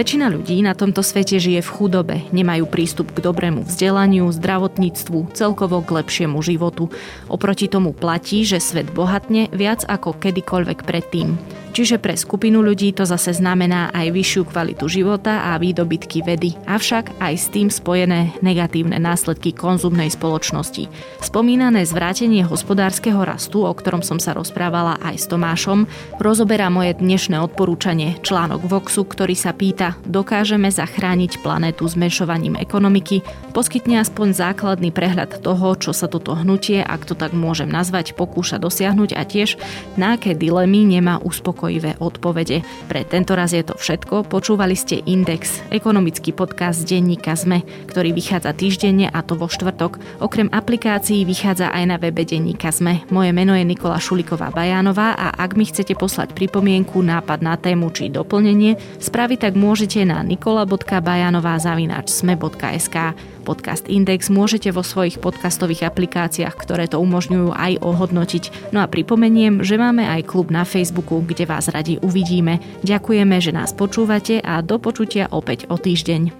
Väčšina 0.00 0.32
ľudí 0.32 0.64
na 0.64 0.72
tomto 0.72 1.04
svete 1.04 1.36
žije 1.36 1.60
v 1.60 1.72
chudobe, 1.76 2.24
nemajú 2.32 2.64
prístup 2.64 3.12
k 3.12 3.20
dobrému 3.20 3.68
vzdelaniu, 3.68 4.32
zdravotníctvu, 4.32 5.36
celkovo 5.36 5.84
k 5.84 6.00
lepšiemu 6.00 6.40
životu. 6.40 6.88
Oproti 7.28 7.68
tomu 7.68 7.92
platí, 7.92 8.48
že 8.48 8.64
svet 8.64 8.88
bohatne 8.96 9.52
viac 9.52 9.84
ako 9.84 10.16
kedykoľvek 10.16 10.88
predtým. 10.88 11.36
Čiže 11.70 12.02
pre 12.02 12.18
skupinu 12.18 12.66
ľudí 12.66 12.90
to 12.90 13.06
zase 13.06 13.38
znamená 13.38 13.94
aj 13.94 14.10
vyššiu 14.10 14.42
kvalitu 14.50 14.90
života 14.90 15.54
a 15.54 15.56
výdobytky 15.56 16.26
vedy, 16.26 16.58
avšak 16.66 17.22
aj 17.22 17.34
s 17.38 17.46
tým 17.54 17.70
spojené 17.70 18.34
negatívne 18.42 18.98
následky 18.98 19.54
konzumnej 19.54 20.10
spoločnosti. 20.10 20.90
Spomínané 21.22 21.86
zvrátenie 21.86 22.42
hospodárskeho 22.42 23.22
rastu, 23.22 23.62
o 23.62 23.70
ktorom 23.70 24.02
som 24.02 24.18
sa 24.18 24.34
rozprávala 24.34 24.98
aj 24.98 25.14
s 25.14 25.26
Tomášom, 25.30 25.86
rozoberá 26.18 26.66
moje 26.74 26.98
dnešné 26.98 27.38
odporúčanie, 27.38 28.18
článok 28.18 28.66
Voxu, 28.66 29.06
ktorý 29.06 29.38
sa 29.38 29.54
pýta, 29.54 29.94
dokážeme 30.02 30.74
zachrániť 30.74 31.38
planetu 31.38 31.86
zmenšovaním 31.86 32.58
ekonomiky, 32.58 33.22
poskytne 33.54 34.02
aspoň 34.02 34.34
základný 34.34 34.90
prehľad 34.90 35.38
toho, 35.38 35.78
čo 35.78 35.94
sa 35.94 36.10
toto 36.10 36.34
hnutie, 36.34 36.82
ak 36.82 37.06
to 37.06 37.14
tak 37.14 37.30
môžem 37.30 37.70
nazvať, 37.70 38.18
pokúša 38.18 38.58
dosiahnuť 38.58 39.14
a 39.14 39.22
tiež 39.22 39.54
na 39.94 40.18
aké 40.18 40.34
dilemy 40.34 40.82
nemá 40.82 41.22
uspokojiť 41.22 41.59
uspokojivé 41.60 42.00
odpovede. 42.00 42.64
Pre 42.88 43.04
tento 43.04 43.36
raz 43.36 43.52
je 43.52 43.60
to 43.60 43.76
všetko. 43.76 44.32
Počúvali 44.32 44.72
ste 44.72 45.04
Index, 45.04 45.60
ekonomický 45.68 46.32
podcast 46.32 46.88
denníka 46.88 47.36
ZME, 47.36 47.60
ktorý 47.84 48.16
vychádza 48.16 48.56
týždenne 48.56 49.12
a 49.12 49.20
to 49.20 49.36
vo 49.36 49.52
štvrtok. 49.52 50.24
Okrem 50.24 50.48
aplikácií 50.48 51.28
vychádza 51.28 51.68
aj 51.68 51.84
na 51.84 52.00
webe 52.00 52.24
denníka 52.24 52.72
ZME. 52.72 53.04
Moje 53.12 53.36
meno 53.36 53.52
je 53.52 53.68
Nikola 53.68 54.00
Šuliková 54.00 54.48
Bajánová 54.48 55.12
a 55.12 55.36
ak 55.36 55.60
mi 55.60 55.68
chcete 55.68 55.92
poslať 55.92 56.32
pripomienku, 56.32 57.04
nápad 57.04 57.44
na 57.44 57.60
tému 57.60 57.92
či 57.92 58.08
doplnenie, 58.08 58.80
spraviť 58.96 59.44
tak 59.44 59.60
môžete 59.60 60.08
na 60.08 60.24
nikola.bajanová.sme.sk. 60.24 62.96
Podcast 63.40 63.88
Index 63.90 64.28
môžete 64.28 64.70
vo 64.70 64.86
svojich 64.86 65.18
podcastových 65.18 65.88
aplikáciách, 65.88 66.54
ktoré 66.54 66.86
to 66.86 67.02
umožňujú 67.02 67.50
aj 67.52 67.80
ohodnotiť. 67.82 68.72
No 68.72 68.84
a 68.84 68.86
pripomeniem, 68.86 69.64
že 69.66 69.80
máme 69.80 70.06
aj 70.06 70.28
klub 70.28 70.54
na 70.54 70.68
Facebooku, 70.68 71.24
kde 71.24 71.48
vás 71.48 71.66
radi 71.72 71.98
uvidíme. 72.00 72.62
Ďakujeme, 72.86 73.36
že 73.42 73.52
nás 73.52 73.76
počúvate 73.76 74.38
a 74.40 74.62
do 74.64 74.80
počutia 74.80 75.26
opäť 75.28 75.66
o 75.68 75.76
týždeň. 75.76 76.39